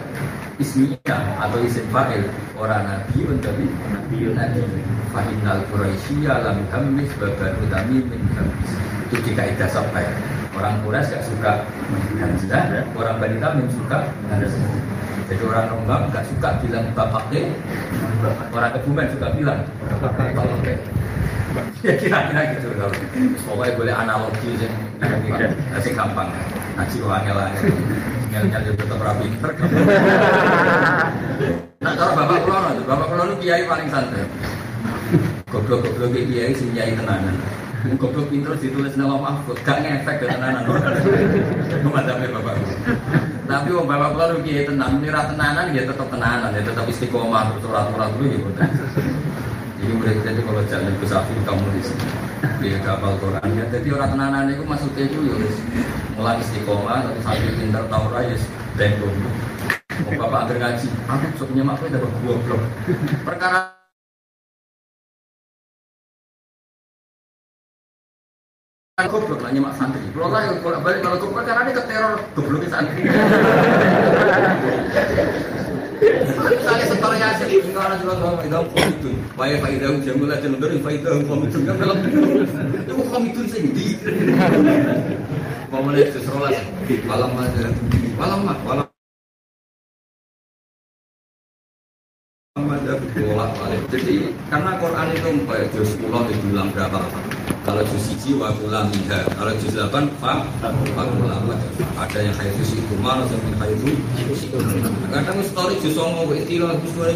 ismiyah 0.60 1.22
atau 1.40 1.58
isim 1.64 1.88
fa'il. 1.90 2.22
Orang 2.60 2.84
nabi 2.84 3.24
tapi 3.40 3.64
nabi 3.88 4.18
nabi 4.36 4.62
fahinal 5.10 5.64
quraisya 5.72 6.34
lam 6.44 6.60
hamis 6.70 7.10
baban 7.18 7.56
utami 7.64 8.04
min 8.06 8.22
hamis 8.36 8.70
itu 9.10 9.18
di 9.26 9.32
kaidah 9.34 9.66
sampai 9.66 10.06
orang 10.54 10.78
Quraisy 10.86 11.18
gak 11.18 11.24
suka 11.26 11.52
hamzah 12.22 12.86
orang 12.94 13.16
Bani 13.18 13.36
Tamim 13.42 13.66
suka 13.74 14.06
hamzah 14.30 14.70
jadi 15.26 15.42
orang 15.46 15.66
Rembang 15.74 16.02
gak 16.14 16.24
suka 16.30 16.48
bilang 16.62 16.86
bapaknya 16.94 17.42
orang 18.54 18.70
Kebumen 18.78 19.06
suka 19.10 19.26
bilang 19.34 19.60
bapaknya 19.98 20.78
ya 21.80 21.92
kira-kira 21.96 22.42
gitu. 22.54 22.66
Kalau 22.76 22.94
pokoknya 23.48 23.72
boleh 23.76 23.94
analogi 23.94 24.50
yang 24.60 24.74
masih 25.72 25.92
gampang. 25.96 26.28
Ngaji 26.78 26.96
wangel 27.04 27.38
angel 28.30 28.42
ngel 28.46 28.62
juga 28.62 28.78
tetap 28.86 29.00
rapi 29.02 29.26
nah 31.80 31.92
kalau 31.96 32.12
bapak 32.14 32.38
pulau 32.46 32.70
itu 32.76 32.82
bapak 32.86 33.06
pulau 33.10 33.24
itu 33.26 33.36
kiai 33.42 33.64
paling 33.66 33.88
santai 33.90 34.22
goblok 35.50 35.82
goblok 35.82 36.14
kiai 36.14 36.54
sih 36.54 36.70
kiai 36.70 36.94
tenanan. 36.94 37.34
Goblok 37.96 38.28
pinter 38.28 38.52
ditulis 38.60 38.92
nama 38.92 39.16
mahfud. 39.16 39.56
Gak 39.64 39.80
ngefek 39.80 40.20
ke 40.20 40.26
tenanan. 40.28 40.68
Pemadamnya 41.80 42.28
bapak 42.38 42.54
tapi 43.50 43.68
om 43.74 43.88
bapak 43.90 44.14
pulau 44.14 44.26
itu 44.38 44.40
kiai 44.46 44.64
tenang 44.68 45.02
nira 45.02 45.26
tenanan 45.26 45.74
ya 45.74 45.82
tetap 45.82 46.06
tenanan. 46.06 46.54
Ya 46.54 46.62
tetap 46.62 46.86
istiqomah. 46.86 47.50
Terus 47.56 47.66
urat-urat 47.66 48.10
dulu 48.14 48.26
gitu 48.30 48.50
jadi 49.80 50.12
kita 50.12 50.28
itu 50.36 50.42
kalau 50.44 50.62
jalan 50.68 50.92
ke 50.92 51.06
sapi 51.08 51.32
kamu 51.40 51.66
di 51.72 51.80
sini 51.80 52.06
di 52.60 52.68
kapal 52.84 53.16
Quran 53.16 53.48
ya. 53.56 53.64
Jadi 53.72 53.88
orang 53.96 54.10
tenanan 54.12 54.52
itu 54.52 54.64
maksudnya 54.68 55.04
itu 55.08 55.18
ya 55.24 55.34
mulai 56.20 56.36
istiqomah 56.44 57.00
tapi 57.00 57.20
sapi 57.24 57.48
pintar 57.56 57.84
tahu 57.88 58.04
raya 58.12 58.36
dan 58.76 58.92
Mau 60.00 60.16
bapak 60.16 60.48
agar 60.48 60.56
ngaji, 60.64 60.88
aku 61.12 61.24
sok 61.36 61.50
nyemak 61.52 61.76
itu 61.84 61.92
dapat 61.92 62.12
dua 62.24 62.34
blok. 62.40 62.62
Perkara 63.20 63.76
goblok 69.04 69.40
lah 69.44 69.52
nyemak 69.52 69.76
santri. 69.76 70.00
Kalau 70.12 70.32
lah 70.32 70.56
kalau 70.60 70.80
balik 70.80 71.00
kalau 71.04 71.16
goblok 71.20 71.44
karena 71.44 71.68
dia 71.68 71.76
keteror 71.76 72.14
gobloknya 72.32 72.68
santri. 72.72 73.02
Misalnya 76.00 76.84
setor 76.88 77.12
yasin, 77.80 78.04
ini 78.04 78.04
orang 78.04 78.04
surat 78.04 78.18
ngomong 78.20 78.42
itu 78.44 78.58
komitun. 78.76 79.14
Wahai 79.36 79.56
faidah 79.60 79.88
jamul 80.04 80.28
aja 80.32 80.48
lendur, 80.48 80.72
faidah 80.84 81.14
komitun 81.24 81.62
kan 81.64 81.74
dalam 81.80 81.98
itu 83.24 83.40
sendiri. 83.48 83.86
Mulai 85.70 86.12
seserolas, 86.12 86.60
malam 87.08 87.30
aja, 87.40 87.64
malam 88.18 88.40
mah, 88.44 88.58
malam. 88.66 88.86
bolak 93.16 93.50
balik. 93.56 93.82
Jadi 93.94 94.34
karena 94.50 94.72
Quran 94.82 95.06
itu 95.14 95.30
juz 95.72 95.90
10 95.96 96.28
dibilang 96.28 96.68
berapa? 96.74 97.00
Kalau 97.70 97.86
juz 97.86 98.02
siji 98.02 98.34
wa 98.34 98.50
kula 98.50 98.82
minha. 98.90 99.22
Kalau 99.30 99.54
juz 99.62 99.78
8 99.78 99.94
fa 100.18 100.42
kula 100.90 101.54
Ada 102.02 102.18
yang 102.18 102.34
kayak 102.34 102.58
juz 102.58 102.74
itu 102.74 102.94
mana 102.98 103.22
yang 103.30 103.54
kayak 103.62 103.78
itu. 103.78 103.94
Kadang 105.06 105.38
story 105.46 105.78
juz 105.78 105.94
9 105.94 106.18
kok 106.18 106.34
istilah 106.34 106.74
juz 106.82 106.92
2 106.98 107.14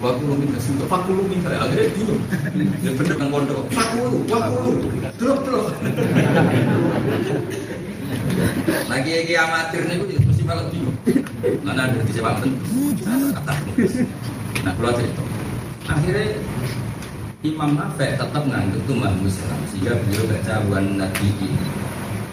Waktu 0.00 0.22
lu 0.24 0.34
minta 0.40 0.56
sih, 0.64 0.72
waktu 0.88 1.10
lu 1.12 1.28
minta 1.28 1.52
akhirnya 1.52 1.92
bingung. 1.92 2.24
Ya 2.80 2.90
bener 2.96 3.16
pondok. 3.20 3.68
Waktu 3.68 3.96
lu, 4.00 4.24
waktu 4.24 4.56
lu, 4.56 4.72
drop 5.20 5.38
drop. 5.44 5.68
Lagi 8.88 9.10
lagi 9.20 9.34
amatir 9.36 9.80
nih, 9.84 9.94
gue 10.00 10.16
mesti 10.24 10.42
malah 10.48 10.64
bingung. 10.72 10.96
Mana 11.60 11.92
ada 11.92 12.00
di 12.00 12.12
kata 12.16 13.52
Nah, 14.64 14.72
kalau 14.76 14.92
cerita. 14.96 15.39
Akhirnya 15.90 16.38
Imam 17.42 17.74
Nafi 17.74 18.14
tetap 18.14 18.42
ngangguk 18.46 18.84
tuh 18.86 18.94
Muhammad 18.94 19.34
sehingga 19.68 19.98
beliau 20.06 20.24
baca 20.30 20.54
wan 20.70 20.86
nabi 21.00 21.28
ini. 21.42 21.50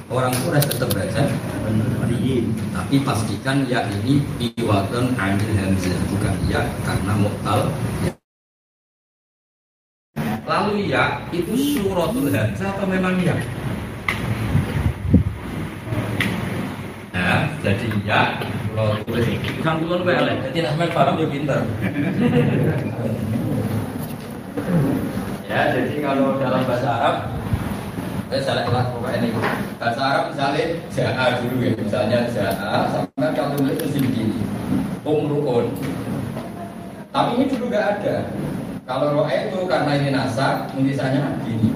Orang 0.08 0.32
Quraisy 0.40 0.72
tetap 0.72 0.88
baca 0.96 1.24
tapi 2.72 2.96
pastikan 3.04 3.68
ya 3.68 3.84
ini 3.92 4.24
iwatun 4.40 5.12
anil 5.20 5.52
hamzah 5.60 6.00
bukan 6.08 6.32
ya 6.48 6.64
karena 6.88 7.14
muktal 7.20 7.68
lalu 10.48 10.88
ya 10.88 11.20
itu 11.36 11.52
suratul 11.76 12.32
hamzah 12.32 12.72
atau 12.72 12.88
memang 12.88 13.20
ya? 13.20 13.36
Nah 17.12 17.52
jadi 17.60 17.88
ya 18.08 18.40
kalau 18.72 18.96
tulis 19.04 19.28
kan 19.60 19.84
kulon 19.84 20.08
balik 20.08 20.40
jadi 20.56 20.72
nak 20.72 20.88
paham 20.96 21.20
ya 21.20 21.28
pintar 21.28 21.62
ya 25.48 25.60
jadi 25.72 25.96
kalau 26.04 26.38
dalam 26.40 26.62
bahasa 26.68 26.90
Arab 26.90 27.18
saya 28.28 28.42
salah 28.44 28.64
kelas 28.68 28.88
pokoknya 28.92 29.20
ini. 29.24 29.30
Bahasa 29.80 30.02
Arab 30.04 30.24
misalnya 30.36 30.64
ja'a 30.92 31.26
dulu 31.40 31.56
ya. 31.64 31.72
Misalnya 31.80 32.20
ja'a 32.36 32.80
sampai 32.92 33.32
kalau 33.32 33.56
tulis 33.56 33.80
mesti 33.80 34.00
begini. 34.04 34.40
Umruun 35.08 35.72
tapi 37.16 37.40
ini 37.40 37.46
dulu 37.50 37.72
nggak 37.72 37.88
ada. 37.98 38.16
Kalau 38.84 39.16
roa 39.16 39.32
itu 39.32 39.60
karena 39.68 39.92
ini 39.96 40.10
nasa 40.12 40.68
tulisannya 40.76 41.40
gini 41.48 41.72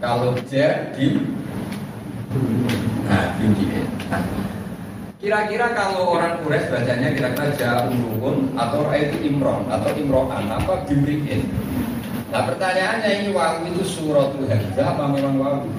kalau 0.00 0.36
jadi 0.44 1.08
nah 3.06 3.24
gini 3.40 3.82
nah, 4.12 4.22
Kira-kira 5.16 5.72
kalau 5.74 6.14
orang 6.14 6.38
Quraisy 6.44 6.70
bacanya 6.70 7.08
kira-kira 7.16 7.50
ja'a 7.58 7.88
umruun 7.88 8.52
atau 8.54 8.86
roa 8.86 8.94
itu 8.94 9.16
imron 9.26 9.66
atau 9.66 9.90
imro'an 9.96 10.44
apa 10.46 10.86
gimriin 10.86 11.48
Nah 12.26 12.42
pertanyaannya 12.42 13.10
ini 13.22 13.30
wawu 13.30 13.70
itu 13.70 13.82
suratul 13.86 14.50
hamzah 14.50 14.86
apa 14.86 15.04
memang 15.14 15.34
wawu? 15.38 15.70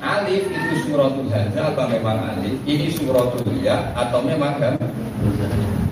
Alif 0.00 0.48
itu 0.48 0.74
suratul 0.88 1.28
hamzah 1.28 1.76
apa 1.76 1.82
memang 1.84 2.16
alif? 2.32 2.56
Ini 2.64 2.88
suratul 2.96 3.44
ya 3.60 3.92
atau 3.92 4.24
memang 4.24 4.56
ham? 4.56 4.80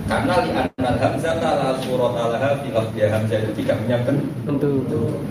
Karena 0.09 0.41
li 0.41 0.51
anal 0.57 0.97
hamzah 0.97 1.37
la 1.37 1.77
surat 1.85 2.13
alaha 2.17 2.57
filaf 2.65 2.89
dia 2.97 3.13
hamzah 3.13 3.45
itu 3.45 3.61
tidak 3.61 3.77
punya 3.85 3.97
bentuk. 4.01 5.21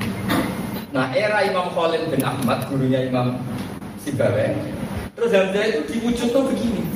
Nah 0.94 1.10
era 1.10 1.42
Imam 1.42 1.74
Khalid 1.74 2.06
bin 2.06 2.22
Ahmad 2.22 2.62
gurunya 2.70 3.10
Imam 3.10 3.42
Sibawe 4.06 4.54
terus 5.18 5.34
hamzah 5.34 5.64
itu 5.66 5.80
diwujud 5.98 6.30
tuh 6.30 6.46
begini. 6.46 6.86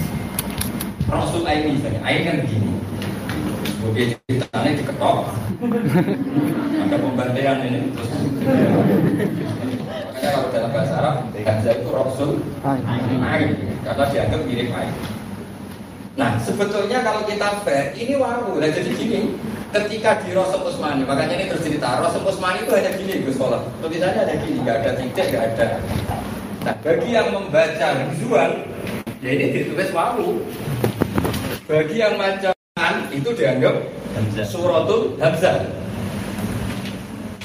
Rasul 1.11 1.45
Aini 1.45 1.77
misalnya, 1.77 2.01
Aini 2.07 2.23
kan 2.25 2.37
begini. 2.47 2.71
Oke, 3.83 4.15
ceritanya 4.31 4.71
diketok. 4.79 5.17
Ada 6.87 6.97
pembantian 7.03 7.59
ini. 7.67 7.81
Makanya 10.07 10.31
kalau 10.31 10.49
dalam 10.55 10.71
bahasa 10.71 10.95
Arab, 11.03 11.15
Hamzah 11.35 11.75
itu 11.75 11.91
Rasul 11.91 12.31
Ain. 12.63 13.51
Karena 13.83 14.05
dianggap 14.07 14.41
mirip 14.47 14.71
Ain. 14.71 14.95
Nah, 16.15 16.39
sebetulnya 16.39 17.03
kalau 17.03 17.27
kita 17.27 17.59
fair, 17.67 17.91
ini 17.99 18.15
wawu. 18.15 18.63
Nah, 18.63 18.71
jadi 18.71 18.93
gini, 18.95 19.35
ketika 19.75 20.23
di 20.23 20.31
Rasul 20.31 20.63
Usmani, 20.63 21.03
makanya 21.03 21.35
ini 21.41 21.51
terus 21.51 21.67
cerita, 21.67 21.99
Rasul 21.99 22.23
Usmani 22.23 22.63
itu 22.63 22.73
hanya 22.77 22.93
gini, 22.95 23.27
Gus 23.27 23.35
Sekolah. 23.35 23.67
Tulisannya 23.83 24.21
ada 24.31 24.35
gini, 24.47 24.63
nggak 24.63 24.77
ada 24.79 24.91
titik, 24.95 25.27
nggak 25.33 25.45
ada. 25.57 25.67
Nah, 26.63 26.75
bagi 26.87 27.09
yang 27.11 27.35
membaca 27.35 27.89
visual, 28.15 28.51
ya 29.19 29.31
ini 29.35 29.47
ditulis 29.51 29.91
wawu. 29.91 30.39
Bagi 31.67 31.97
yang 31.99 32.15
baca 32.21 32.53
itu 33.15 33.31
dianggap 33.35 33.75
suratul 34.45 35.17
hamzah. 35.19 35.63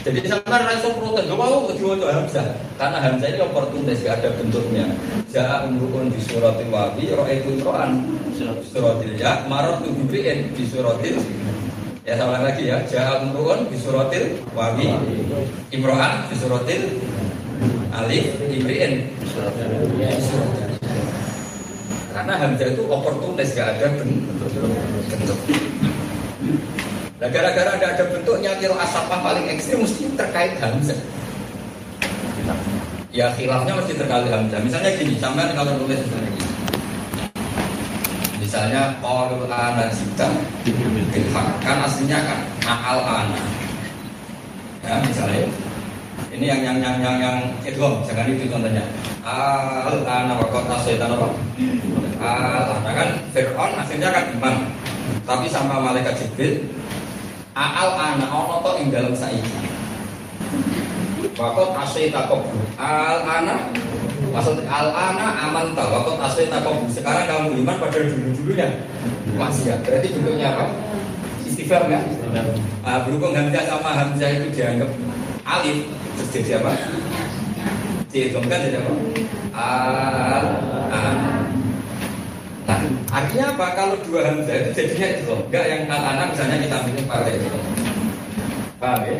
Jadi 0.07 0.23
sampai 0.23 0.63
raiso 0.63 0.95
protes, 0.95 1.27
gak 1.27 1.35
mau 1.35 1.67
diwajah 1.67 2.15
hamzah. 2.15 2.47
Karena 2.79 2.97
hamzah 3.03 3.27
ini 3.27 3.43
oportunis 3.43 3.99
gak 4.07 4.23
ada 4.23 4.39
bentuknya. 4.39 4.87
Ja'a 5.27 5.67
umrukun 5.67 6.07
di 6.07 6.23
suratil 6.23 6.71
wabi, 6.71 7.11
ro'etu 7.11 7.59
ro'an 7.59 8.07
suratil 8.71 9.19
ya, 9.19 9.43
marot 9.51 9.83
tu 9.83 9.91
bibriin 9.91 10.55
di 10.55 10.63
suratil. 10.63 11.19
Ya 12.07 12.15
sama 12.15 12.39
lagi 12.39 12.71
ya, 12.71 12.87
ja'a 12.87 13.19
umrukun 13.19 13.67
di 13.67 13.75
suratil 13.75 14.39
wabi, 14.55 14.95
imro'an 15.75 16.23
di 16.31 16.35
suratil 16.39 17.03
alif, 17.91 18.31
ibriin 18.47 19.11
karena 22.17 22.33
hamzah 22.33 22.73
itu 22.73 22.81
oportunis 22.89 23.53
gak 23.53 23.77
ada 23.77 23.93
bentuk. 23.93 25.37
Nah 27.21 27.29
gara-gara 27.29 27.77
tidak 27.77 27.89
ada 27.93 28.03
bentuknya 28.09 28.51
kilo 28.57 28.73
asapah 28.73 29.21
paling 29.21 29.45
ekstrim 29.53 29.85
mesti 29.85 30.09
terkait 30.17 30.57
hamzah. 30.57 30.97
Ya 33.13 33.29
khilafnya 33.37 33.77
mesti 33.77 33.93
terkait 33.93 34.33
hamzah. 34.33 34.57
Misalnya 34.65 34.97
gini, 34.97 35.13
sampai 35.21 35.53
kalau 35.53 35.77
nulis 35.77 36.01
misalnya 36.01 36.29
gini. 36.33 36.51
Misalnya 38.41 38.81
qalu 38.97 39.45
ana 39.49 39.85
jita 39.93 40.29
kan 41.61 41.77
aslinya 41.85 42.17
kan 42.25 42.39
aal 42.65 42.99
ana. 43.05 43.41
Ya 44.81 44.97
misalnya 45.05 45.45
ini 46.33 46.45
yang 46.49 46.61
yang 46.65 46.77
yang 46.81 46.97
yang 47.01 47.17
yang 47.21 47.37
itu 47.61 47.81
jangan 47.81 48.25
itu 48.29 48.49
contohnya. 48.49 48.81
Al 49.27 50.05
ana 50.05 50.37
wa 50.39 50.47
qad 50.53 50.69
asaitan 50.79 51.11
apa? 52.17 52.29
Al 52.57 52.65
ana 52.81 52.91
kan 52.91 53.09
Fir'aun 53.31 53.71
aslinya 53.77 54.09
kan 54.09 54.25
iman. 54.37 54.55
Tapi 55.23 55.45
sama 55.51 55.79
malaikat 55.83 56.17
Jibril 56.17 56.65
Aal 57.57 57.89
ana 57.97 58.25
ono 58.29 58.61
to 58.61 58.71
ing 58.77 58.93
dalam 58.93 59.17
saiki. 59.17 59.49
Wakot 61.33 61.73
asyaita 61.73 62.29
qablu. 62.29 62.53
Al 62.77 63.25
ana 63.25 63.73
maksud 64.29 64.61
al 64.69 64.93
ana 64.93 65.49
aman 65.49 65.73
ta 65.73 65.89
wakot 65.89 66.21
asyaita 66.21 66.61
qablu. 66.61 66.85
Sekarang 66.93 67.25
kamu 67.25 67.65
iman 67.65 67.81
pada 67.81 67.97
dulu-dulunya. 67.97 68.69
Masih 69.33 69.73
ya. 69.73 69.75
Berarti 69.81 70.13
bentuknya 70.13 70.53
apa? 70.53 70.69
Istighfar 71.49 71.89
ya? 71.89 71.97
Ah, 72.85 73.01
berhubung 73.01 73.33
Hamzah 73.33 73.65
sama 73.65 73.89
Hamzah 74.05 74.29
itu 74.37 74.53
dianggap 74.53 74.93
alif 75.41 75.89
terus 76.13 76.29
jadi 76.29 76.61
apa? 76.61 76.77
Jadi 78.13 78.37
kan 78.37 78.59
jadi 78.61 78.77
apa? 78.85 78.91
Al 79.57 80.45
ana. 80.93 81.36
Artinya 83.07 83.45
apa? 83.55 83.65
Kalau 83.75 83.95
dua 84.03 84.27
hamzah 84.27 84.55
itu 84.59 84.69
jadinya 84.75 85.07
itu. 85.15 85.33
Enggak 85.47 85.65
yang 85.67 85.81
anak 85.87 86.27
misalnya 86.35 86.57
kita 86.63 86.75
ambil 86.83 87.03
pada 87.07 87.31
itu. 87.31 87.59
Paham 88.77 88.99
ya? 89.07 89.15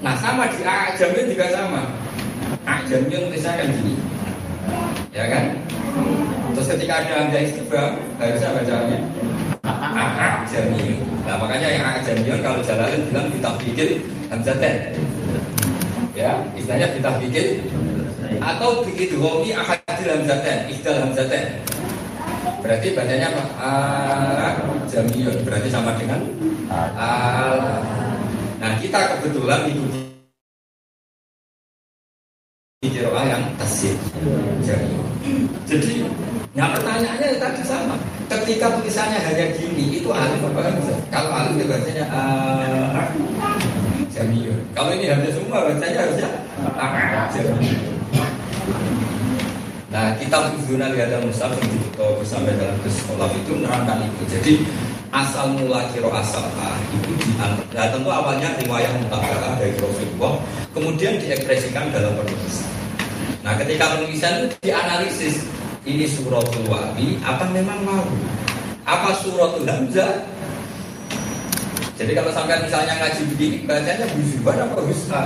Nah 0.00 0.14
sama 0.18 0.48
di 0.48 0.60
ajamnya 0.64 1.22
juga 1.28 1.46
sama. 1.52 1.82
Ajamnya 2.64 3.18
tulisnya 3.28 3.52
kan 3.60 3.68
gini. 3.68 3.94
Ya 5.12 5.24
kan? 5.30 5.44
Terus 6.54 6.68
ketika 6.74 6.94
ada 7.02 7.12
hamzah 7.24 7.42
istighfar, 7.42 7.86
harusnya 8.18 8.48
bacanya 8.56 8.98
ajami. 10.44 11.02
Nah 11.24 11.34
makanya 11.40 11.68
yang 11.70 11.84
ajami 11.98 12.30
kalau 12.42 12.60
jalan 12.62 13.00
bilang 13.10 13.28
kita 13.32 13.50
pikir 13.58 13.88
hamzah 14.30 14.56
ten. 14.62 14.76
Ya, 16.14 16.46
istilahnya 16.54 16.94
kita 16.94 17.10
pikir 17.18 17.46
atau 18.38 18.86
begitu 18.86 19.18
homi 19.18 19.50
ahadil 19.50 20.10
hamzaten, 20.14 20.70
istilah 20.70 21.02
hamzaten. 21.02 21.58
Berarti 22.64 22.96
bacanya 22.96 23.28
apa? 23.28 23.44
Al 23.60 24.56
jamiyun 24.88 25.36
berarti 25.44 25.68
sama 25.68 25.92
dengan 26.00 26.24
al. 26.96 27.60
Nah 28.56 28.72
kita 28.80 29.20
kebetulan 29.20 29.68
ikuti 29.68 30.00
kiroah 32.88 33.24
yang 33.28 33.44
tasir. 33.60 33.92
Jadi, 35.68 36.08
nah 36.56 36.72
pertanyaannya 36.72 37.36
tadi 37.36 37.60
sama. 37.68 38.00
Ketika 38.32 38.72
tulisannya 38.80 39.20
hanya 39.20 39.44
gini, 39.60 40.00
itu 40.00 40.08
alif 40.08 40.40
apa? 40.40 40.72
Kalau 41.12 41.30
alif 41.36 41.60
itu 41.60 41.68
bacanya 41.68 42.04
al 42.08 43.04
jamiyun. 44.08 44.56
Kalau 44.72 44.88
ini 44.96 45.12
hamzah 45.12 45.36
semua 45.36 45.68
bacanya 45.68 46.00
harusnya 46.00 46.28
jamiyun. 47.28 47.93
Nah, 49.94 50.10
kita 50.18 50.50
Fuzuna 50.58 50.90
Lihat 50.90 51.22
Musab 51.22 51.54
yang 51.54 51.70
ditutup 51.70 52.18
sampai 52.26 52.58
dalam 52.58 52.74
sekolah 52.82 53.30
itu 53.30 53.54
menerangkan 53.54 54.02
itu. 54.02 54.22
Jadi 54.26 54.52
asal 55.14 55.54
mula 55.54 55.86
kiro 55.94 56.10
asal 56.10 56.42
ah, 56.58 56.74
itu 56.90 57.14
di 57.14 57.30
nah, 57.38 57.86
tentu 57.94 58.10
awalnya 58.10 58.50
riwayat 58.58 58.90
mutabakah 58.98 59.54
dari 59.54 59.70
Rasulullah, 59.78 60.42
kemudian 60.74 61.22
diekspresikan 61.22 61.94
dalam 61.94 62.18
penulisan. 62.18 62.66
Nah, 63.46 63.54
ketika 63.54 63.94
penulisan 63.94 64.42
itu 64.42 64.46
dianalisis 64.66 65.46
ini 65.86 66.10
suratul 66.10 66.66
wabi 66.66 67.22
apa 67.22 67.46
memang 67.54 67.78
mau? 67.86 68.02
Apa 68.90 69.14
suratul 69.22 69.62
hamzah? 69.62 70.26
Jadi 71.94 72.18
kalau 72.18 72.34
sampai 72.34 72.58
misalnya 72.66 72.98
ngaji 72.98 73.22
begini, 73.30 73.56
bacanya 73.62 74.10
buzuban 74.10 74.58
apa 74.58 74.78
husna? 74.82 75.22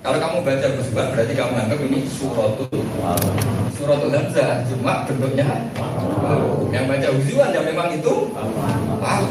Kalau 0.00 0.16
kamu 0.16 0.36
baca 0.48 0.66
buzuban 0.80 1.12
berarti 1.12 1.32
kamu 1.36 1.54
anggap 1.60 1.80
ini 1.84 2.08
suratul 2.08 2.72
suratul 3.76 4.08
hamzah, 4.08 4.64
cuma 4.64 5.04
bentuknya 5.04 5.68
yang 6.72 6.88
baca 6.88 7.08
buzuban 7.20 7.52
ya 7.52 7.60
memang 7.60 7.92
itu 7.92 8.32
wow. 8.96 9.24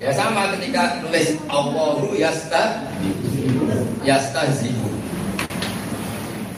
Ya 0.00 0.10
sama 0.16 0.56
ketika 0.56 1.04
tulis 1.04 1.36
Allahu 1.52 2.16
yasta 2.16 2.88
yastahzi'u. 4.02 4.88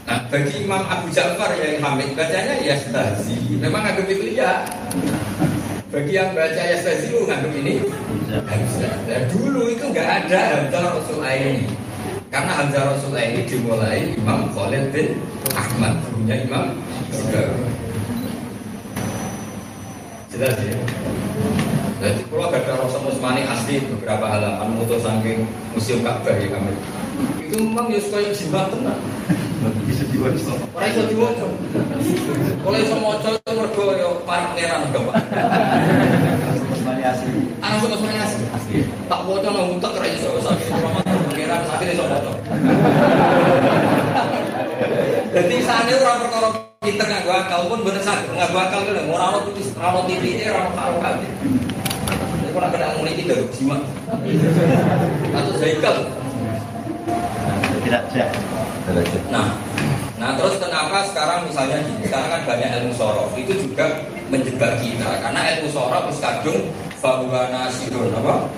Nah, 0.08 0.20
bagi 0.32 0.64
Imam 0.64 0.80
Abu 0.86 1.12
Ja'far 1.12 1.52
yang 1.58 1.82
Hamid 1.82 2.14
bacanya 2.16 2.56
yastahzi. 2.62 3.58
Memang 3.60 3.84
agak 3.84 4.08
itu 4.08 4.38
ya. 4.38 4.64
Bagi 5.92 6.14
yang 6.16 6.32
baca 6.32 6.62
yastahzi'u 6.62 7.26
nganggap 7.28 7.52
ini 7.58 7.84
Hamzah. 8.32 8.94
Nah, 9.02 9.22
dulu 9.28 9.68
itu 9.68 9.84
nggak 9.92 10.08
ada 10.24 10.38
Hamzah 10.56 10.80
Rasul 10.94 11.20
ini. 11.20 11.83
Karena 12.34 12.50
Hamzah 12.58 12.82
Rasul 12.90 13.14
ini 13.14 13.46
dimulai 13.46 14.10
Imam 14.18 14.50
Khalid 14.50 14.90
bin 14.90 15.22
Ahmad, 15.54 16.02
punya 16.10 16.42
Imam. 16.42 16.74
Jelas 20.34 20.58
ya? 20.58 20.74
Jadi 22.02 22.20
kalau 22.26 22.50
ada 22.50 22.74
Rasul 22.74 23.06
Musmani 23.06 23.46
asli 23.46 23.86
beberapa 23.86 24.26
halaman 24.26 24.74
mutus 24.74 25.06
saking 25.06 25.46
museum 25.78 26.02
Ka'bah 26.02 26.34
ya 26.34 26.50
kami. 26.50 26.74
Itu 27.38 27.70
memang 27.70 27.94
ya 27.94 28.02
suka 28.02 28.18
yang 28.18 28.34
jimat 28.34 28.66
tenang. 28.66 28.98
bisa 29.86 30.04
diwajib 30.10 30.58
Orang 30.74 30.90
iso 30.90 31.02
diwaca. 31.06 31.46
Kalau 32.66 32.78
iso 32.82 32.96
maca 32.98 33.28
itu 33.30 33.50
mergo 33.54 33.84
ya 33.94 34.08
parek 34.26 34.58
pangeran 34.58 34.90
Bapak. 34.90 35.16
variasi 36.84 37.26
Anak 37.64 37.78
suka 37.80 37.96
semuanya 37.96 38.22
asli. 38.28 38.44
asli 38.52 38.78
Tak 39.08 39.20
waca 39.24 39.48
nang 39.48 39.76
utek 39.76 39.96
ora 39.96 40.06
iso 40.08 40.28
sakit. 40.44 40.68
Pangeran 41.32 41.60
sakit 41.64 41.86
iso 41.96 42.04
maca. 42.04 42.32
Jadi 45.34 45.66
sana 45.66 45.90
orang 45.90 46.18
perkara 46.22 46.48
pinter 46.78 47.06
nganggo 47.10 47.32
akal 47.34 47.60
pun 47.66 47.82
bener 47.82 47.98
sakit 48.06 48.30
nganggo 48.38 48.54
akal 48.54 48.86
kan 48.86 49.02
ora 49.10 49.24
ono 49.34 49.38
putus 49.50 49.74
ora 49.74 49.90
ono 49.90 50.06
titike 50.06 50.46
ora 50.46 50.62
ono 50.62 50.72
karo 50.78 50.94
kali. 51.02 51.26
Ini 52.38 52.54
kok 52.54 52.70
kena 52.70 52.86
ngene 52.94 53.10
iki 53.18 53.22
dari 53.26 53.44
jimat. 53.50 53.82
Atau 55.34 55.52
zaikal. 55.58 55.96
tidak 57.84 58.02
siap 58.16 58.30
Nah, 59.28 59.52
nah 60.16 60.30
terus 60.40 60.56
kenapa 60.56 61.04
sekarang 61.12 61.44
misalnya 61.44 61.84
gini, 61.84 62.08
sekarang 62.08 62.30
kan 62.32 62.42
banyak 62.48 62.70
ilmu 62.80 62.94
sorof 62.96 63.34
itu 63.36 63.52
juga 63.58 64.00
menjebak 64.32 64.80
kita. 64.80 65.20
Karena 65.20 65.40
ilmu 65.58 65.68
sorof 65.68 66.08
terus 66.08 66.22
kadung 66.22 66.60
bahwa 67.02 67.50
nasirun 67.50 68.14
apa? 68.14 68.48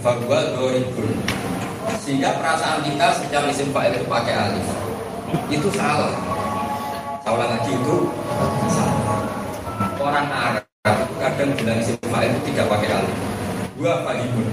Bahwa 0.00 0.38
doribun 0.56 1.12
sehingga 2.00 2.32
perasaan 2.40 2.80
kita 2.82 3.06
sejak 3.20 3.44
isim 3.52 3.68
fa'il 3.76 3.92
itu 3.92 4.06
pakai 4.08 4.34
alif 4.34 4.89
itu 5.50 5.68
salah. 5.74 6.14
Ulang 7.30 7.50
lagi 7.54 7.70
itu 7.70 7.96
salah. 8.70 8.98
Orang 10.00 10.26
Arab 10.32 10.64
itu 10.82 11.14
kadang 11.20 11.50
bilang 11.54 11.78
isim 11.78 11.94
fa'il 12.10 12.32
itu 12.34 12.40
tidak 12.50 12.66
pakai 12.72 12.88
alif. 12.90 13.16
Gua 13.78 14.02
fahibun, 14.02 14.46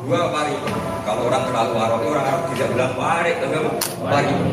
gua 0.00 0.20
waribun. 0.32 0.74
Kalau 1.04 1.28
orang 1.28 1.42
terlalu 1.46 1.74
Arab, 1.76 2.00
orang 2.02 2.24
Arab 2.24 2.42
tidak 2.54 2.68
bilang 2.72 2.92
warik, 2.96 3.36
tapi 3.38 3.54
apa? 3.58 3.70
Waribun. 4.00 4.50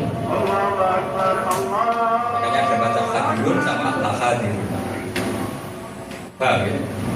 Makanya 2.34 2.60
ada 2.62 2.76
baca 2.78 3.00
hadirun 3.10 3.58
sama 3.64 3.88
la 4.02 4.12
hadirun. 4.12 4.66
Paham 6.34 6.66
ya? 6.66 6.74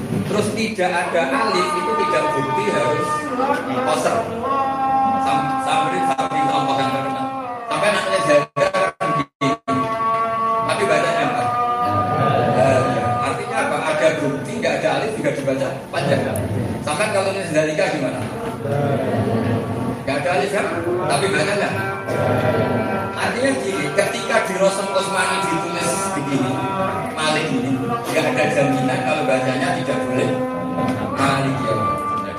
Terus 0.08 0.46
tidak 0.56 0.90
ada 0.94 1.22
alif 1.28 1.68
itu 1.74 1.92
tidak 2.06 2.24
bukti 2.32 2.64
harus 2.70 3.08
koser. 3.84 4.16
Sam 5.26 5.38
sampai 5.66 6.00
sampai 6.06 6.40
Allah 6.48 6.76
yang 6.78 6.90
terkenal. 6.94 7.26
Sampai 7.68 7.88
dibaca 15.48 15.68
panjang. 15.88 16.20
Sampai 16.84 17.08
kalau 17.08 17.32
ini 17.32 17.48
zalika 17.48 17.88
gimana? 17.96 18.20
Nggak 20.04 20.16
ada 20.20 20.28
alif 20.36 20.50
kan? 20.52 20.66
Tapi 20.84 21.24
bacanya 21.32 21.68
Artinya 23.18 23.50
gini, 23.60 23.84
ketika 23.96 24.36
di 24.46 24.54
Rosem 24.60 24.88
Osmani 24.92 25.36
ditulis 25.48 25.90
begini, 26.16 26.52
Malik 27.16 27.46
ini, 27.50 27.72
nggak 27.80 28.24
ada 28.30 28.44
jaminan 28.52 29.00
kalau 29.08 29.22
bacanya 29.24 29.68
tidak 29.80 29.98
boleh 30.04 30.30
Malik 31.16 31.56
ya. 31.64 31.76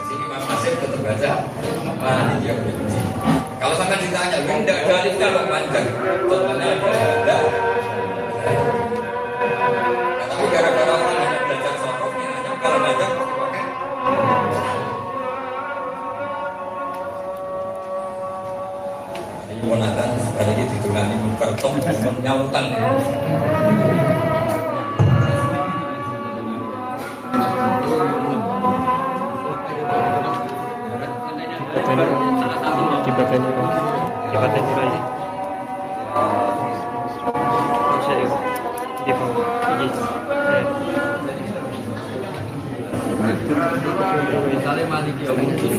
Sini 0.06 0.26
Mas 0.30 0.45
Nasir 0.45 0.74
tetap 0.78 1.02
baca 1.02 1.32
Malik 1.98 2.39
ya. 2.45 2.54
Kalau 3.60 3.76
sampai 3.76 4.00
ditanya, 4.06 4.38
tidak 4.39 4.78
ada 4.86 4.93
alif 5.04 5.13
kalau 5.19 5.43
panjang, 5.50 5.88
contohnya 6.30 6.79
Misalnya 44.30 44.86
malik 44.86 45.15
ya 45.18 45.32
mungkin 45.34 45.74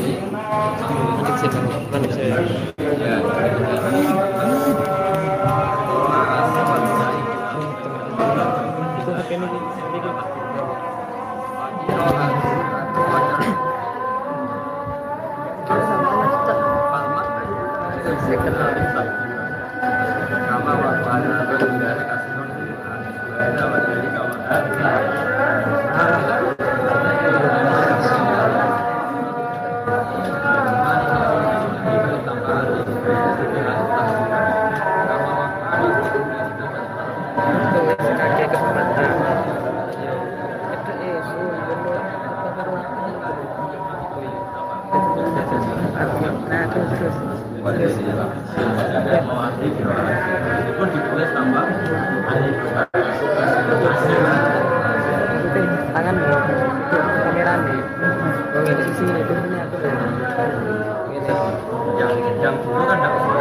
terus. 47.61 47.93
pun 50.77 50.87
ditulis 50.89 51.29
tambah 51.29 51.65
Itu 55.41 55.59
tangan. 55.93 56.15
Itu 56.17 56.97
kamera 57.21 57.53
nih. 57.61 57.81
Oh, 58.51 58.61
ini 58.65 58.83
sisi 58.83 59.03
ini 59.05 59.21
itu 59.21 59.33
yang 62.01 62.17
yang 62.41 62.57
dulu 62.65 62.83
kan 62.89 62.97
tidak 62.97 63.13
usah 63.15 63.31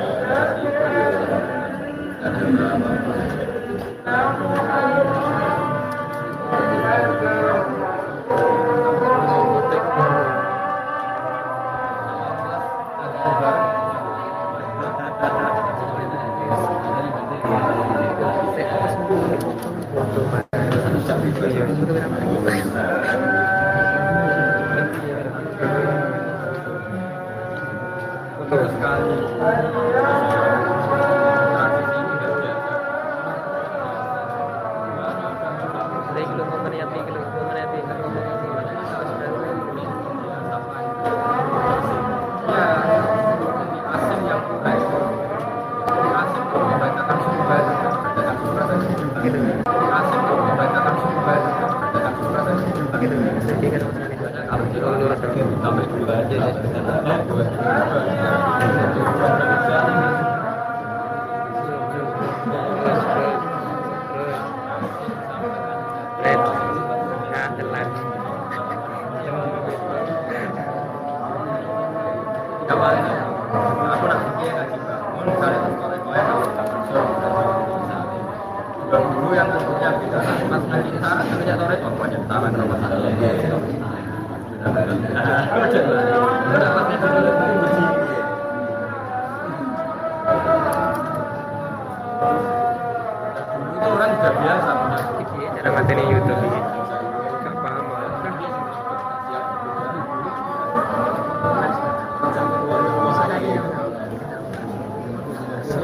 Yeah. 0.00 0.49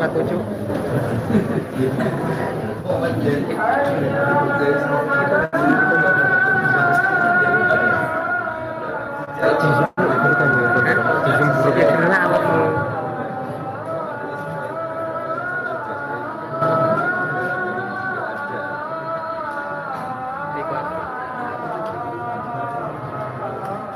Apa 0.07 0.23
tuh? 0.23 0.39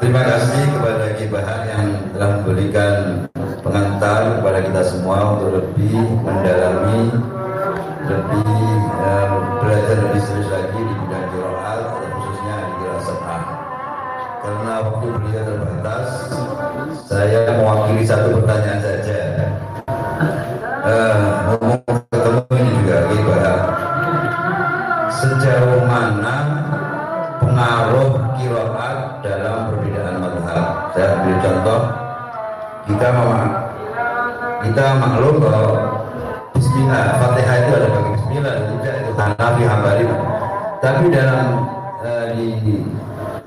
Terima 0.00 0.26
kasih 0.26 0.74
kepada 0.74 1.06
Kibahan 1.14 1.60
yang 1.70 1.86
telah 2.10 2.30
memberikan 2.42 2.94
pengantar 3.60 4.40
kepada 4.40 4.58
kita 4.64 4.82
semua 4.88 5.36
untuk 5.36 5.60
lebih 5.60 5.99
waktu 15.00 15.16
beliau 15.16 15.44
terbatas, 15.48 16.08
saya 17.08 17.56
mewakili 17.56 18.04
satu 18.04 18.36
pertanyaan 18.36 18.80
saja. 18.84 19.18
Ngomong 21.48 21.80
ketemu 22.12 22.40
ini 22.60 22.70
juga 22.84 22.96
Kibahan. 23.08 23.60
Sejauh 25.08 25.80
mana 25.88 26.36
pengaruh 27.40 28.10
kiroat 28.36 29.24
dalam 29.24 29.72
perbedaan 29.72 30.20
madhab. 30.20 30.92
Saya 30.92 31.06
ambil 31.16 31.36
contoh, 31.40 31.80
kita 32.84 33.08
mem- 33.16 33.56
kita 34.68 34.84
maklum 35.00 35.34
bahwa 35.40 35.69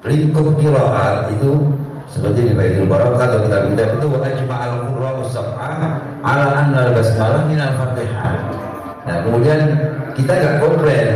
lingkup 0.04 0.60
kiroat 0.60 1.32
itu 1.32 1.52
seperti 2.12 2.52
di 2.52 2.54
Baitul 2.54 2.86
Barak 2.92 3.18
atau 3.18 3.40
kita 3.48 3.58
kita 3.74 3.84
itu 3.98 4.08
ajma 4.20 4.56
al 4.60 4.74
qurra 4.92 5.12
sab'ah 5.32 5.74
ala 6.22 6.46
anna 6.60 6.80
al 6.86 6.92
basmalah 6.94 7.42
min 7.48 7.58
al 7.58 7.74
fatihah. 7.80 8.36
Nah 9.08 9.16
kemudian 9.26 9.62
kita 10.14 10.32
nggak 10.36 10.56
komplain. 10.60 11.10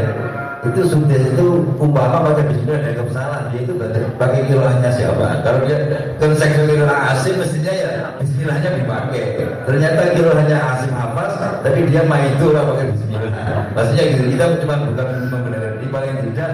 Itu 0.66 0.84
sudah 0.90 1.22
itu 1.22 1.64
umpama 1.80 2.28
baca 2.28 2.44
bismillah 2.44 2.82
dan 2.82 3.08
salah 3.14 3.46
dia 3.54 3.62
itu 3.64 3.78
pakai 4.18 4.42
kiroahnya 4.50 4.90
siapa? 4.90 5.40
Kalau 5.46 5.64
dia 5.64 5.78
konsep 6.18 6.50
kiroah 6.50 7.14
asim 7.14 7.40
mestinya 7.40 7.72
ya 7.72 7.90
bismillahnya 8.20 8.70
dipakai. 8.82 9.48
Ternyata 9.64 10.18
kiroahnya 10.18 10.58
asim 10.58 10.92
hafaz 10.98 11.40
tapi 11.62 11.88
dia 11.88 12.04
main 12.10 12.36
itu 12.36 12.52
lah 12.52 12.68
pakai 12.74 12.86
bismillah. 12.90 13.32
Maksudnya 13.78 14.04
gitu 14.18 14.24
kita 14.34 14.44
cuma 14.66 14.76
bukan 14.92 15.08
membenarkan 15.30 15.67
paling 15.90 16.14
tidak 16.32 16.50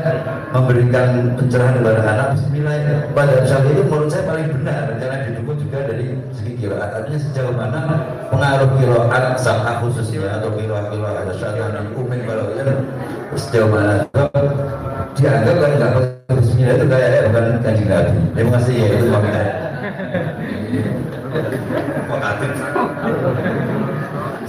memberikan 0.51 1.07
pencerahan 1.37 1.73
kepada 1.79 2.01
anak. 2.05 2.27
Bismillah 2.37 2.77
pada 3.13 3.35
saat 3.45 3.63
itu 3.69 3.83
menurut 3.85 4.09
saya 4.09 4.23
paling 4.27 4.47
benar 4.51 4.93
jangan 4.97 5.19
didukung 5.29 5.57
juga 5.59 5.77
dari 5.89 6.05
segi 6.33 6.51
kiroat. 6.57 6.89
Artinya 6.89 7.19
sejauh 7.19 7.55
mana 7.55 7.81
pengaruh 8.29 8.69
kiroat 8.79 9.23
sama 9.41 9.71
khususnya 9.83 10.39
atau 10.41 10.49
kiroat 10.57 10.85
kiroat 10.93 11.15
ada 11.25 11.33
saat 11.37 11.55
yang 11.59 11.87
umin 11.93 12.19
kalau 12.25 12.45
sejauh 13.35 13.69
mana? 13.69 14.05
Dianggap 15.13 15.55
kan 15.61 15.71
nggak 15.77 15.91
Bismillah 16.33 16.75
itu 16.75 16.85
kayak 16.89 17.29
bukan 17.29 17.45
kanjeng 17.61 17.87
Nabi. 17.89 18.11
Terima 18.33 18.51
kasih 18.57 18.73
ya. 18.73 18.87
Itu 18.97 19.05
makanya. 19.11 19.63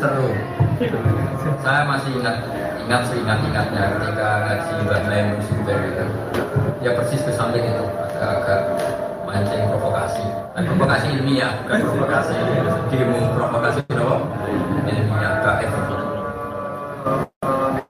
seru 0.04 0.28
saya 1.62 1.82
masih 1.87 2.10
ingat 2.18 2.37
ingat 2.84 3.02
seingat 3.06 3.38
ingatnya 3.46 3.82
ketika 3.96 4.28
ngaji 4.44 4.72
Mbak 4.84 5.00
Naim 5.08 5.28
Sumber 5.46 5.78
itu. 5.87 6.06
Ya 6.82 6.90
persis 6.98 7.22
ke 7.24 7.32
samping 7.32 7.64
itu 7.64 7.87
agak-agak 8.04 8.60
mancing 9.24 9.62
provokasi. 9.70 10.26
Nah, 10.52 10.62
provokasi 10.66 11.06
ilmiah 11.16 11.50
bukan 11.64 11.78
provokasi 11.80 12.34
demo 12.92 13.18
provokasi 13.38 13.80
kenapa 13.88 14.16
ilmiah 14.84 15.32
gak 15.40 15.56
efektif. 15.64 16.00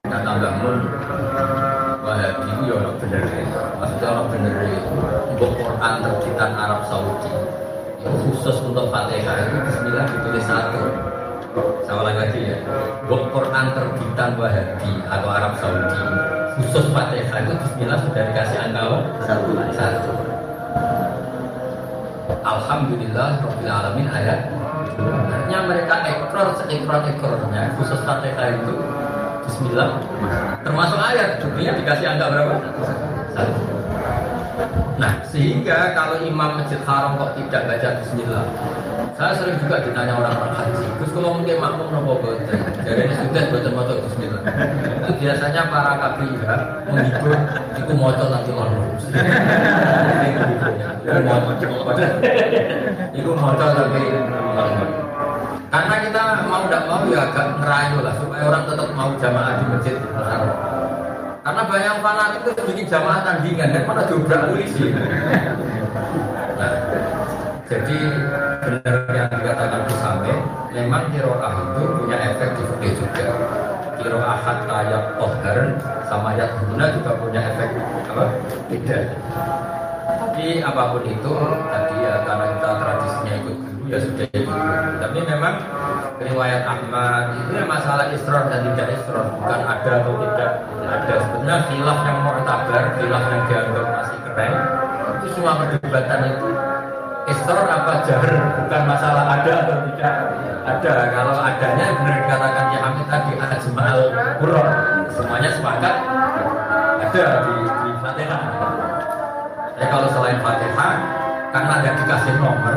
Dan 0.05 0.21
tambah 0.23 0.53
mun. 0.63 0.79
Wahabi 2.05 2.45
itu 2.53 2.63
ya 2.69 2.75
orang 2.85 2.97
bener. 3.01 3.23
Maksudnya 3.81 4.09
orang 4.13 4.29
bener. 4.29 4.55
Untuk 5.33 5.51
Quran 5.57 5.93
terbitan 6.05 6.51
Arab 6.53 6.81
Saudi. 6.87 7.33
Khusus 8.05 8.57
untuk 8.61 8.93
Fatihah. 8.93 9.37
Itu 9.49 9.57
Bismillah 9.65 10.05
ditulis 10.13 10.45
satu 10.45 11.14
saya 11.55 11.95
ulang 12.03 12.17
lagi 12.19 12.41
ya. 12.51 12.59
Buku 13.07 13.27
Quran 13.31 13.67
terbitan 13.77 14.31
Wahabi 14.35 14.93
atau 15.07 15.29
Arab 15.31 15.53
Saudi. 15.63 16.03
Khusus 16.55 16.87
Fatihah 16.91 17.39
itu 17.47 17.53
Bismillah 17.55 17.99
sudah 18.03 18.23
dikasih 18.31 18.59
angka 18.59 18.83
satu. 19.27 19.51
Satu. 19.75 20.13
Alhamdulillah 22.45 23.29
Rabbil 23.39 23.71
Alamin 23.71 24.09
ayat. 24.11 24.51
Artinya 24.95 25.59
mereka 25.71 25.95
ekor 26.07 26.49
seekor 26.59 27.03
ekornya. 27.07 27.63
Khusus 27.79 28.01
Fatihah 28.03 28.49
itu 28.59 28.75
Bismillah. 29.47 30.03
Termasuk 30.67 30.99
ayat 30.99 31.39
dunia 31.39 31.71
dikasih 31.79 32.07
angka 32.19 32.27
berapa? 32.33 32.55
satu 33.35 33.84
Nah, 34.95 35.13
sehingga 35.27 35.91
kalau 35.99 36.23
imam 36.23 36.63
masjid 36.63 36.79
haram 36.87 37.19
kok 37.19 37.35
tidak 37.35 37.67
baca 37.67 37.89
bismillah. 37.99 38.47
Saya 39.15 39.31
sering 39.39 39.59
juga 39.63 39.79
ditanya 39.83 40.19
orang-orang 40.19 40.55
haji, 40.59 40.87
terus 40.99 41.11
kalau 41.15 41.39
mungkin 41.39 41.63
makmum 41.63 41.87
nopo 41.91 42.19
boten, 42.19 42.59
jadi 42.83 43.07
ini 43.07 43.15
sudah 43.15 43.43
boten 43.47 43.73
motor 43.75 43.97
bismillah. 44.03 44.43
Itu 45.07 45.13
biasanya 45.23 45.63
para 45.71 45.93
KPIH 46.03 46.51
menghibur, 46.91 47.35
itu 47.79 47.93
motor 47.95 48.27
nanti 48.31 48.51
lalu. 48.51 48.79
Itu 53.15 53.31
motor 53.39 53.69
tapi 53.71 54.03
karena 55.75 55.97
kita 56.07 56.23
mau 56.47 56.63
tidak 56.71 56.83
mau 56.87 57.03
ya 57.11 57.27
agak 57.27 57.47
ngerayu 57.59 57.99
lah 57.99 58.15
supaya 58.15 58.43
orang 58.47 58.63
tetap 58.63 58.89
mau 58.95 59.11
jamaah 59.19 59.59
di 59.59 59.65
masjid 59.75 59.99
haram. 60.15 60.55
Karena 61.45 61.63
banyak 61.69 61.85
yang 61.85 62.01
fanatik 62.01 62.41
itu 62.49 62.63
bikin 62.73 62.87
jamaah 62.89 63.21
tandingan 63.21 63.69
dan 63.77 63.85
mana 63.85 64.09
diobrak 64.09 64.49
polisi. 64.49 64.97
Nah, 66.57 66.73
jadi 67.69 67.99
benar 68.65 68.97
yang 69.13 69.29
dikatakan 69.29 69.85
Kusame, 69.85 70.35
memang 70.73 71.13
kiroah 71.13 71.53
itu 71.53 71.83
punya 72.01 72.17
efek 72.33 72.49
di 72.57 72.63
fikih 72.65 72.93
juga. 72.97 73.29
Kiroah 74.01 74.41
hatta 74.41 74.75
ayat 74.89 75.05
tohar 75.21 75.59
sama 76.09 76.33
ayat 76.33 76.49
guna 76.65 76.85
juga 76.97 77.13
punya 77.21 77.41
efek 77.53 77.77
apa? 78.09 78.25
Beda. 78.73 78.99
Tapi 80.17 80.65
apa 80.65 80.83
pun 80.97 81.05
itu 81.05 81.33
tadi 81.69 81.97
ya 82.09 82.15
karena 82.25 82.47
kita 82.57 82.71
tradisinya 82.81 83.33
ikut 83.45 83.74
guru 83.85 83.93
ya 83.93 83.99
sudah 84.01 84.25
ikut 84.33 84.49
guru. 84.49 84.93
Tapi 85.01 85.19
memang 85.29 85.55
riwayat 86.17 86.63
Ahmad 86.65 87.25
itu 87.37 87.53
masalah 87.69 88.07
isron 88.17 88.45
dan 88.49 88.61
tidak 88.73 88.89
isron 88.97 89.27
bukan 89.37 89.61
ada 89.61 89.91
atau 90.01 90.15
tidak. 90.25 90.51
Ada 90.85 91.15
sebenarnya 91.21 91.57
khilaf 91.69 91.99
yang 92.09 92.19
mu'tabar 92.25 92.85
khilaf 92.97 93.25
yang 93.29 93.43
dianggap 93.49 93.87
masih 93.93 94.19
keren. 94.25 94.53
Itu 95.21 95.27
semua 95.37 95.53
perdebatan 95.61 96.21
itu. 96.33 96.49
Isron 97.25 97.67
apa 97.69 97.93
jahar 98.05 98.33
bukan 98.61 98.83
masalah 98.85 99.25
ada 99.33 99.53
atau 99.65 99.77
tidak. 99.93 100.15
Ada. 100.65 100.95
Kalau 101.13 101.37
adanya 101.45 101.87
benar 102.01 102.17
dikatakan 102.25 102.65
ya 102.73 102.79
Hamid 102.81 103.07
tadi 103.09 103.33
ada 103.37 103.57
jemaal 103.61 104.01
Qur'an. 104.41 104.73
Semuanya 105.13 105.51
sepakat. 105.53 105.97
Ada 107.05 107.25
di, 107.45 107.55
di 107.69 107.91
Fatihah. 108.01 108.43
Ya 109.75 109.87
kalau 109.93 110.09
selain 110.09 110.41
Fatihah 110.41 110.95
karena 111.55 111.73
ada 111.79 111.91
dikasih 112.03 112.35
nomor 112.43 112.77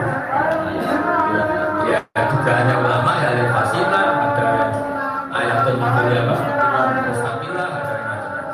ya 1.87 1.99
dugaannya 2.15 2.75
ulama 2.81 3.11
ya 3.21 3.29
lil 3.37 3.49
fasilah 3.53 4.05
ada 4.27 4.49
ayatul 5.33 5.77
mudhil 5.77 6.07
ya 6.11 6.21
Pak 6.27 6.39
mustaqilah 7.07 7.67
ada 7.67 7.91
yang 7.93 8.05
macam-macam. 8.07 8.45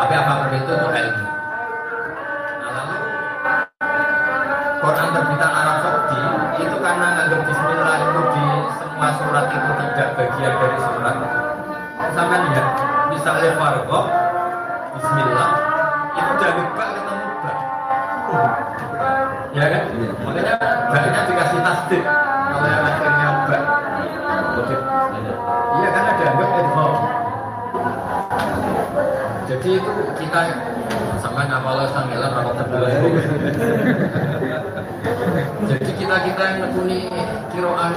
Tapi 0.00 0.12
apa 0.16 0.32
pun 0.32 0.50
itu 0.56 0.72
itu 0.72 0.88
ilmu. 0.90 1.24
Quran 4.80 5.08
terbitan 5.12 5.52
Arab 5.52 5.76
Saudi 5.84 6.20
itu 6.64 6.76
karena 6.80 7.06
nganggap 7.12 7.40
Bismillah 7.44 7.96
itu 8.00 8.20
di 8.32 8.44
semua 8.80 9.08
surat 9.20 9.44
itu 9.52 9.70
tidak 9.76 10.08
bagian 10.16 10.52
dari 10.56 10.78
surat. 10.80 11.16
Sampai 12.10 12.38
lihat 12.48 12.66
misalnya 13.12 13.50
Fargo 13.60 14.00
Bismillah 14.96 15.50
Itu 16.16 16.32
dari 16.42 16.62
Baknya 20.90 21.20
dikasih 21.30 21.60
tasdik. 21.62 22.02
Kalau 22.02 22.66
yang 22.66 22.82
akhirnya 22.82 23.28
bak. 23.46 23.62
Iya 25.80 25.88
kan 25.94 26.04
ada 26.10 26.24
anggap 26.34 26.50
idgham. 26.58 26.92
Jadi 29.50 29.68
itu 29.82 29.92
kita 30.18 30.40
sama 31.22 31.46
ngapal 31.46 31.78
sangelan 31.94 32.30
rapat 32.34 32.54
terbulan. 32.58 32.90
Jadi 35.70 35.90
kita 35.94 36.16
kita 36.26 36.42
yang 36.42 36.58
nekuni 36.66 37.06
kiroan 37.54 37.92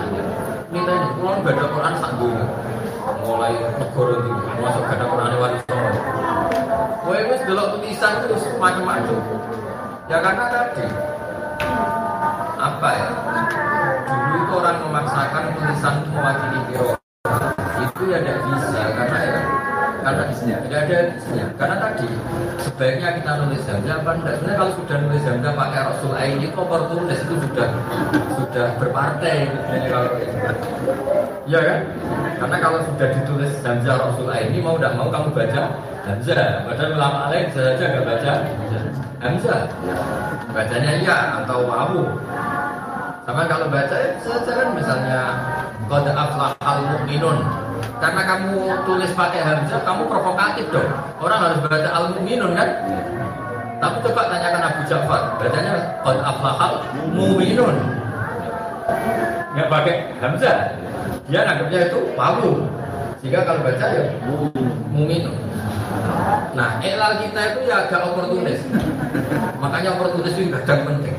minta 0.70 0.92
ini 0.94 1.10
pulang 1.18 1.42
baca 1.42 1.66
Quran 1.66 1.94
dunia. 2.18 2.46
Mulai 3.24 3.54
negara 3.78 4.14
itu 4.22 4.32
masuk 4.64 4.84
baca 4.86 5.06
Quran 5.10 5.32
wali 5.42 5.58
songo. 5.66 5.92
Kowe 7.04 7.20
wis 7.20 7.42
delok 7.44 7.68
tulisan 7.78 8.14
terus 8.24 8.44
macam-macam. 8.58 9.18
Ya 10.08 10.18
karena 10.24 10.46
tadi 10.52 10.86
apa 12.84 13.00
ya? 13.00 13.08
Dulu 14.04 14.36
itu 14.44 14.54
orang 14.60 14.78
memaksakan 14.84 15.44
tulisan 15.56 15.96
mewakili 16.12 16.60
kiroan 16.68 17.00
itu 17.80 18.04
ya 18.12 18.18
tidak 18.20 18.40
bisa 18.44 18.82
karena 18.92 19.20
ya 19.24 19.40
karena 20.04 20.24
isinya 20.28 20.58
tidak 20.68 20.80
ada 20.84 20.98
isinya 21.16 21.46
karena 21.56 21.76
tadi 21.80 22.08
sebaiknya 22.60 23.10
kita 23.24 23.32
nulis 23.40 23.64
hamzah 23.64 23.96
apa 24.04 24.12
enggak? 24.20 24.34
Sebenarnya 24.36 24.60
kalau 24.60 24.74
sudah 24.76 24.98
nulis 25.00 25.24
hamzah 25.24 25.54
pakai 25.56 25.82
rasul 25.88 26.12
ain 26.20 26.36
itu 26.44 26.58
oportunis 26.60 27.20
itu 27.24 27.36
sudah 27.40 27.68
sudah 28.36 28.68
berpartai 28.76 29.38
Jadi 29.48 29.88
kalau 29.88 30.12
ya 31.48 31.60
karena 32.36 32.58
kalau 32.60 32.80
sudah 32.84 33.08
ditulis 33.16 33.54
hamzah 33.64 33.96
rasul 33.96 34.28
ain 34.28 34.52
ini 34.52 34.60
mau 34.60 34.76
tidak 34.76 35.00
mau 35.00 35.08
kamu 35.08 35.32
baca 35.32 35.64
hamzah 36.04 36.68
padahal 36.68 36.92
ulama 37.00 37.32
lain 37.32 37.48
saja 37.56 37.84
nggak 37.96 38.04
baca 38.04 38.32
hamzah 39.24 39.62
bacanya 40.52 40.92
iya 41.00 41.18
atau 41.40 41.64
wawu 41.64 42.04
sama 43.24 43.48
kalau 43.48 43.72
baca 43.72 43.96
ya 43.96 44.20
saja 44.20 44.52
kan 44.52 44.68
misalnya 44.76 45.20
Qad 45.88 46.08
aflahal 46.12 46.80
mu'minun. 46.92 47.40
Karena 48.04 48.22
kamu 48.28 48.84
tulis 48.84 49.12
pakai 49.16 49.40
hamzah, 49.40 49.80
kamu 49.88 50.12
provokatif 50.12 50.68
dong. 50.76 50.92
Orang 51.24 51.40
harus 51.40 51.60
baca 51.64 51.88
al 51.88 52.06
mu'minun 52.16 52.52
kan? 52.52 52.70
Tapi 53.80 53.98
coba 54.00 54.32
tanyakan 54.32 54.64
Abu 54.64 54.82
Ja'far 54.88 55.22
Bacanya 55.40 56.04
Qad 56.04 56.20
aflahal 56.20 56.84
mu'minun. 57.16 57.76
Nggak 59.56 59.68
pakai 59.72 59.96
hamzah. 60.20 60.58
Dia 61.32 61.48
nganggapnya 61.48 61.80
itu 61.88 62.00
wawu 62.20 62.68
Sehingga 63.24 63.48
kalau 63.48 63.64
baca 63.64 63.86
ya 63.88 64.04
mu'minun. 64.92 65.36
Nah, 66.54 66.70
elal 66.84 67.24
kita 67.24 67.56
itu 67.56 67.60
ya 67.72 67.88
agak 67.88 68.04
oportunis. 68.04 68.60
Makanya 69.64 69.96
oportunis 69.96 70.36
itu 70.36 70.52
kadang 70.52 70.84
penting 70.84 71.16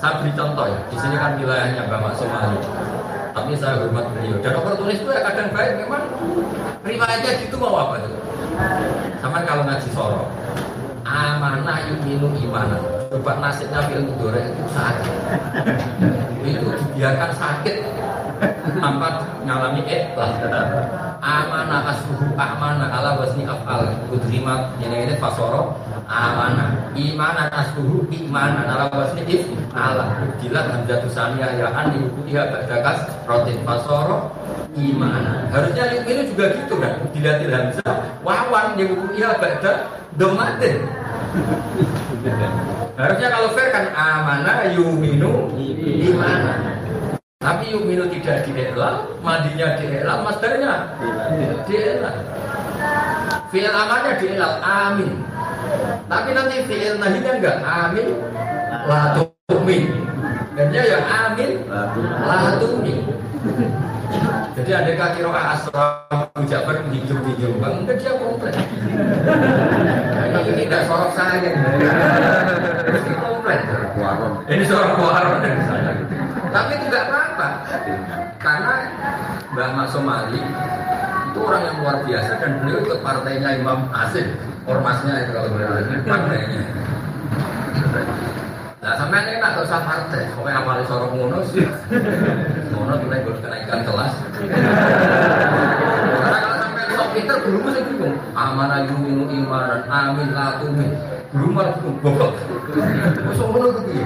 saya 0.00 0.16
beri 0.16 0.32
contoh 0.32 0.64
ya, 0.64 0.80
di 0.88 0.96
sini 0.96 1.16
kan 1.20 1.36
wilayahnya 1.36 1.84
Bapak 1.92 2.16
Somali. 2.16 2.56
Tapi 3.36 3.52
saya 3.52 3.84
hormat 3.84 4.08
beliau. 4.16 4.40
Dan 4.40 4.56
oportunis 4.56 4.96
itu 4.96 5.12
ya 5.12 5.20
kadang 5.28 5.52
baik, 5.52 5.76
memang 5.76 6.02
riwayatnya 6.80 7.30
gitu 7.44 7.60
mau 7.60 7.76
apa 7.84 8.00
itu? 8.00 8.10
Sama 9.20 9.44
kalau 9.44 9.68
ngaji 9.68 9.88
soro, 9.92 10.24
amanah 11.04 11.84
yuminu 11.92 12.32
imanah. 12.32 12.80
Coba 13.12 13.44
nasibnya 13.44 13.84
film 13.92 14.08
Dore 14.16 14.40
itu 14.40 14.64
sakit. 14.72 15.14
itu 16.48 16.66
dibiarkan 16.72 17.30
sakit 17.36 17.76
tanpa 18.80 19.08
ngalami 19.44 19.84
ikhlas. 19.84 20.40
Amanah 21.20 21.92
asuhu 21.92 22.32
amanah 22.32 22.88
ala 22.88 23.20
wasni 23.20 23.44
afal. 23.44 23.84
Kudrimat 24.08 24.72
ini 24.80 25.04
ini 25.04 25.14
fasoro 25.20 25.76
amanah 26.08 26.96
imanan 26.96 27.52
asuhu 27.52 28.08
imanan 28.08 28.64
ala 28.64 28.88
wasni 28.88 29.28
if 29.28 29.44
ala. 29.76 30.16
Dilat 30.40 30.72
hamzatu 30.72 31.12
saniyah 31.12 31.60
ya 31.60 31.68
an 31.76 31.92
dihukumiha 31.92 32.48
ba'dakas 32.48 33.04
rotin 33.28 33.60
fasoro 33.68 34.32
imanan 34.72 35.50
harusnya 35.52 35.92
ini 36.08 36.30
juga 36.30 36.56
gitu 36.56 36.80
kan 36.80 36.96
dilatil 37.12 37.52
hamzah 37.52 37.94
wawan 38.24 38.80
dihukumiha 38.80 39.36
ba'da 39.36 39.92
domatin. 40.16 40.88
Harusnya 42.96 43.28
kalau 43.28 43.52
fair 43.52 43.68
kan 43.72 43.92
amanah 43.92 44.72
yuminu 44.72 45.52
imanan 46.00 46.79
tapi 47.40 47.72
yuminu 47.72 48.04
tidak 48.12 48.44
dielal, 48.44 49.16
mandinya 49.24 49.72
dielal, 49.80 50.20
masdarnya 50.28 50.92
dielal. 51.64 52.20
Fi'il 53.48 53.72
amalnya 53.72 54.12
dielal, 54.20 54.60
amin. 54.60 55.24
Tapi 56.04 56.36
nanti 56.36 56.68
fi'il 56.68 57.00
nahinya 57.00 57.40
enggak, 57.40 57.64
amin, 57.64 58.12
la 58.84 59.16
tu'min. 59.48 59.88
Ya 60.52 61.00
amin, 61.00 61.64
la 62.28 62.60
tu'min. 62.60 63.08
Jadi 64.60 64.70
ada 64.76 64.92
kaki 65.00 65.24
roa 65.24 65.56
asram 65.56 66.44
Ja'far 66.44 66.84
hidup 66.92 67.24
di 67.24 67.32
Jombang, 67.40 67.88
enggak 67.88 68.04
dia 68.04 68.20
komplain. 68.20 68.52
Ini 70.28 70.40
ini 70.44 70.62
tidak 70.68 70.84
sorok 70.84 71.16
saya. 71.16 71.40
Ini 71.40 73.12
komplain. 73.16 73.60
Ini 74.44 74.64
sorok 74.68 74.92
kuaron 75.00 75.40
dari 75.40 75.64
saya. 75.64 76.19
Tapi 76.50 76.74
tidak 76.82 77.02
apa-apa, 77.06 77.48
karena 78.42 78.76
Mbak 79.54 79.86
Somali 79.86 80.42
itu 81.30 81.38
orang 81.46 81.62
yang 81.62 81.76
luar 81.78 81.96
biasa 82.02 82.42
dan 82.42 82.58
beliau 82.58 82.82
ikut 82.82 82.98
partainya 83.06 83.62
Imam 83.62 83.86
Asim, 83.94 84.34
ormasnya 84.66 85.22
itu 85.22 85.30
kalau 85.30 85.54
ini 85.54 86.02
partainya. 86.02 86.62
Nah, 88.80 88.92
sampai 88.98 89.22
ini 89.30 89.38
nak 89.38 89.62
usah 89.62 89.78
partai, 89.84 90.26
pokoknya 90.34 90.58
apalagi 90.58 90.90
ngono 90.90 91.38
sih. 91.54 91.68
Ngono 92.74 92.92
tuh 92.98 93.06
gue 93.12 93.34
kenaikan 93.44 93.86
kelas. 93.86 94.12
Karena 96.18 96.38
kalau 96.40 96.56
sampai 96.58 96.82
sok 96.98 97.08
pinter, 97.14 97.36
guru 97.46 97.58
mesti 97.60 97.80
bingung. 97.86 98.16
Amanah 98.34 98.88
yuminu 98.88 99.28
imanan, 99.30 99.84
amin 99.86 100.32
latumin. 100.34 101.19
Guru 101.30 101.54
malah 101.54 101.78
bingung, 101.78 102.02
goblok. 102.02 102.34
Masuk 103.22 103.46
ngono 103.54 103.70
tuh 103.70 103.82
piye? 103.86 104.02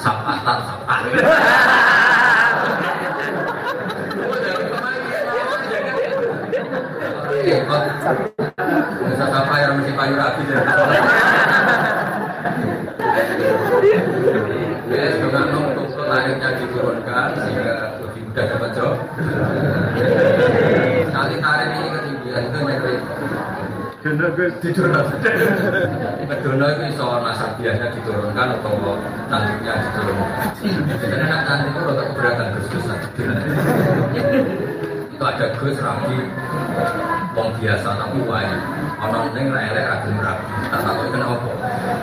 Sapatan, 0.00 0.58
sapatan. 0.64 1.00
Bisa 9.12 9.24
apa 9.28 9.54
yang 9.60 9.72
mesti 9.76 9.92
payu 9.92 10.14
rapi 10.16 10.42
Ya, 14.92 15.04
dengan 15.20 15.46
untuk 15.52 15.88
tarifnya 16.00 16.48
diturunkan 16.64 17.28
sehingga 17.44 17.76
lebih 18.00 18.22
mudah 18.24 18.44
dapat 18.56 18.70
job. 18.72 18.94
Sekali 21.12 21.36
tarif 21.44 21.70
ini 21.76 21.88
ketinggian 21.92 22.42
itu 22.48 22.58
Dono 24.02 24.34
diturunkan. 24.34 25.14
Dono 26.42 26.66
itu 26.74 26.82
iso 26.90 27.06
biasanya 27.62 27.86
diturunkan 27.94 28.58
atau 28.58 28.98
cantiknya 29.30 29.78
diturunkan. 29.78 30.58
Karena 30.98 31.26
nak 31.30 31.46
cantik 31.46 31.70
itu 31.70 31.86
rotok 31.86 32.06
keberatan 32.10 32.50
gus-gusan. 32.58 32.98
Itu 35.06 35.22
ada 35.22 35.54
gus 35.54 35.78
rapi, 35.78 36.18
wong 37.38 37.54
biasa 37.62 37.88
tapi 37.94 38.18
wae. 38.26 38.50
Ono 39.06 39.18
ning 39.38 39.54
ra 39.54 39.70
elek 39.70 39.86
ra 39.86 40.02
gelem 40.02 40.18
rapi. 40.18 40.50
Tak 40.66 40.82
takoki 40.82 41.14
kenapa. 41.14 41.50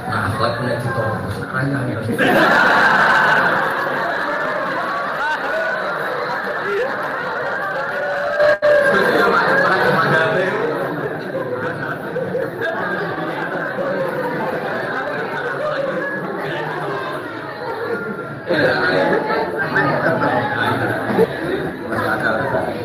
Nah, 0.08 0.32
akhlak 0.32 0.56
nek 0.64 0.80
ditolong 0.80 1.20
terus 1.28 1.52
raya. 1.52 2.00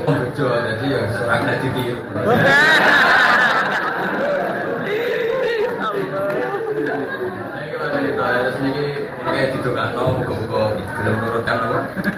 Bejo, 0.04 0.44
jadi 0.50 0.84
ya 0.84 1.00
serang 1.16 1.40
jadi 1.46 1.68
tiru. 1.72 2.02
Ini 2.04 2.12
kalau 7.72 7.88
cerita 7.94 8.24
terus 8.34 8.56
ini 8.60 8.72
kayak 9.24 9.56
gitu 9.56 9.72
kan, 9.72 9.96
no, 9.96 10.20
buka-buka 10.20 10.60
belum 10.74 11.14
nurutkan 11.22 11.56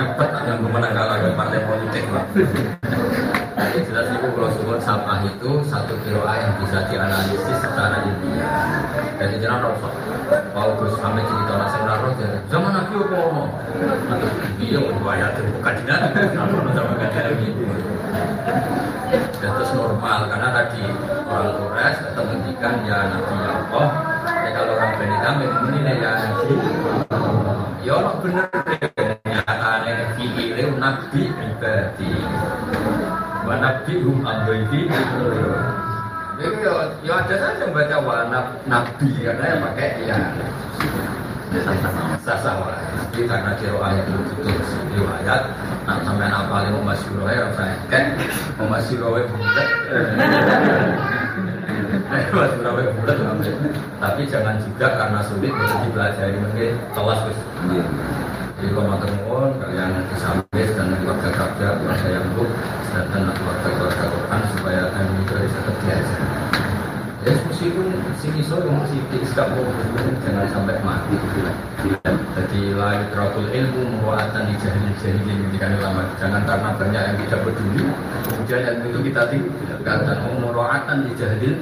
Ribet 0.00 0.30
yang 0.48 0.64
menang 0.64 0.96
kalah 0.96 1.20
di 1.20 1.28
partai 1.36 1.60
politik 1.68 2.04
lah. 2.08 2.24
Jadi 3.60 3.78
jelas 3.84 4.08
itu 4.08 4.26
kalau 4.32 4.48
suku 4.56 4.72
sampah 4.80 5.20
itu 5.28 5.50
satu 5.68 5.92
kilo 6.00 6.24
A 6.24 6.40
yang 6.40 6.56
bisa 6.56 6.88
dianalisis 6.88 7.60
secara 7.60 8.00
ilmiah. 8.08 8.80
Jadi 9.20 9.36
jangan 9.44 9.68
rasa 9.68 9.88
kalau 10.56 10.72
Gus 10.80 10.96
Hamid 11.04 11.28
cerita 11.28 11.54
nasi 11.60 11.78
naruh 11.84 12.16
zaman 12.48 12.70
Nabi 12.72 12.94
apa 12.96 13.16
ngomong? 13.20 13.50
Iya, 14.56 14.80
riwayat 14.80 15.36
dari 15.36 15.52
kajian, 15.60 16.00
kalau 16.32 16.72
sama 16.72 16.94
kajian 16.96 17.36
gitu. 17.44 17.62
Dan 19.40 19.50
terus 19.52 19.70
normal 19.76 20.20
karena 20.32 20.48
tadi 20.56 20.82
orang 21.28 21.52
Quraisy 21.60 22.00
ketemu 22.08 22.34
ikan 22.56 22.74
ya 22.88 22.98
Nabi 23.12 23.34
ya 23.36 23.50
Allah. 23.52 23.86
Ya 24.24 24.50
kalau 24.56 24.72
orang 24.72 24.92
Bani 24.96 25.16
Tamim 25.20 25.52
ini 25.76 25.92
ya. 26.00 26.12
Ya 27.84 27.92
Allah 27.96 28.14
fiile 28.24 29.09
Nabi 30.80 31.28
ibadi. 31.28 32.10
Wa 33.44 33.54
Nabi 33.60 33.94
hum 34.00 34.24
abdi. 34.24 34.88
Jadi 36.40 36.56
ya, 36.64 36.72
ya 37.04 37.14
ada 37.20 37.34
saja 37.36 37.68
yang 37.68 37.76
baca 37.76 37.96
wa 38.00 38.24
nab- 38.32 38.56
nabi 38.64 39.12
karena 39.20 39.44
yang 39.44 39.60
pakai 39.60 40.08
ya 40.08 40.16
sasa. 42.24 42.56
Jadi 43.12 43.28
karena 43.28 43.52
kiro 43.60 43.76
ayat 43.84 44.08
itu 44.08 44.16
betul 44.40 44.56
riwayat, 44.96 45.42
nah 45.84 46.00
sampai 46.00 46.32
apa 46.32 46.56
lima 46.64 46.80
mas 46.80 47.02
ya 47.04 47.44
saya 47.52 47.76
kan 47.92 48.04
mas 48.72 48.88
bulat. 48.88 49.26
Mas 52.32 52.52
bulat 52.56 52.88
bulat 52.96 53.16
tapi 54.00 54.22
jangan 54.24 54.56
juga 54.64 54.86
karena 54.96 55.20
sulit 55.28 55.52
bisa 55.52 55.76
dipelajari 55.84 56.36
mungkin 56.40 56.72
kelas 56.96 57.20
wis. 57.28 57.38
Jadi 58.56 58.68
kalau 58.72 58.88
mau 58.88 58.96
nuwun 59.04 59.50
kalian 59.60 59.92
disambis 60.08 60.49
dan 60.80 60.96
keluarga 61.04 61.28
kerja, 61.28 61.68
keluarga 61.76 62.08
yang 62.08 62.26
buruk, 62.32 62.52
dan 62.88 63.04
keluarga-keluarga 63.12 64.04
Quran 64.08 64.40
supaya 64.56 64.82
kami 64.96 65.14
itu 65.20 65.34
bisa 65.44 65.60
terbiasa. 65.68 66.16
Ya 67.20 67.36
meskipun 67.36 67.86
sini 68.16 68.40
so 68.40 68.56
yang 68.64 68.80
masih 68.80 68.96
mau 69.52 69.60
jangan 70.24 70.48
sampai 70.48 70.80
mati. 70.80 71.20
Jadi 72.32 72.60
lain 72.72 73.02
terakul 73.12 73.44
ilmu 73.44 74.00
muatan 74.00 74.48
di 74.48 74.56
jahil 74.56 74.88
jahil 75.04 75.20
menjadikan 75.28 75.76
ulama. 75.84 76.08
Jangan 76.16 76.48
karena 76.48 76.70
banyak 76.80 77.02
yang 77.12 77.16
tidak 77.28 77.40
peduli, 77.44 77.84
kemudian 78.24 78.60
yang 78.64 78.76
itu 78.88 78.98
kita 79.12 79.22
tinggalkan 79.28 80.16
muatan 80.40 80.96
di 81.04 81.12
jahil 81.20 81.52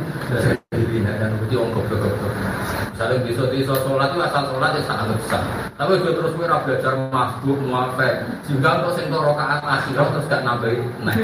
dan 1.18 1.31
itu 1.43 1.55
orang 1.59 1.72
goblok 1.74 1.99
goblok. 2.07 2.33
Misalnya 2.95 3.16
bisa 3.22 3.43
bisa 3.51 3.74
sholat 3.87 4.11
itu 4.11 4.18
asal 4.22 4.43
sholat 4.51 4.70
itu 4.74 4.83
sangat 4.87 5.07
besar. 5.18 5.43
Tapi 5.79 6.03
juga 6.03 6.12
terus 6.18 6.33
kita 6.35 6.59
belajar 6.66 6.93
masbuk, 7.14 7.59
muafek. 7.62 8.14
Sehingga 8.47 8.83
untuk 8.83 8.99
sing 8.99 9.07
rokaat 9.14 9.62
akhirah 9.62 10.07
terus 10.11 10.26
gak 10.26 10.43
nambahin. 10.43 10.83
Nah, 11.07 11.14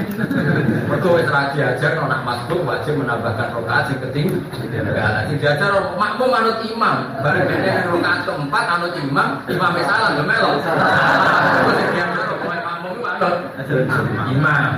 mereka 0.87 1.07
wis 1.11 1.27
ra 1.27 1.51
diajar 1.51 1.91
nek 1.99 2.07
nak 2.07 2.21
masbuk 2.23 2.59
wajib 2.63 2.95
menambahkan 2.95 3.51
rokaat 3.51 3.91
sing 3.91 3.99
keting. 4.07 4.27
Nah, 4.71 5.27
sing 5.27 5.37
diajar 5.39 5.71
makmum 5.99 6.31
anut 6.31 6.63
imam. 6.63 6.97
Bareng 7.19 7.45
dene 7.51 7.71
rokaat 7.91 8.19
keempat 8.23 8.65
anut 8.79 8.93
imam, 8.95 9.29
imam 9.51 9.71
wis 9.75 9.85
salah 9.87 10.09
lho 10.15 10.23
melo. 10.23 10.51
Terus 11.65 12.24
diajar 13.19 13.35
pokoknya 13.59 13.85
makmum 13.87 14.15
itu 14.15 14.33
imam. 14.35 14.71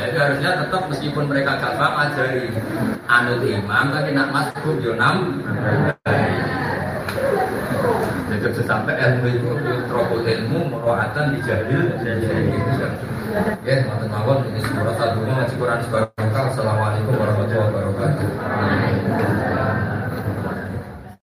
Harusnya 0.00 0.50
tetap 0.64 0.82
meskipun 0.88 1.24
mereka 1.28 1.60
gak 1.60 1.74
paham 1.76 1.94
ajari 2.08 2.44
anut 3.06 3.42
imam 3.44 3.86
tapi 3.92 4.10
nak 4.16 4.28
masbuk 4.32 4.76
yo 4.80 4.92
nam. 4.96 5.40
Jadi 8.30 8.62
sampai 8.64 8.96
ilmu 8.96 9.26
itu 9.28 9.52
terobos 9.84 10.24
ilmu 10.24 10.72
merohatan 10.72 11.36
di 11.36 11.44
jahil. 11.44 11.92
Ya, 13.62 13.86
teman-teman, 13.86 14.42
ini 14.50 14.58
sebuah 14.58 14.94
satu 14.98 15.22
ngaji 15.22 15.54
Quran 15.54 15.78
sebagai 15.86 16.34
Assalamualaikum 16.34 17.14
warahmatullahi 17.14 17.70
wabarakatuh. 17.70 18.26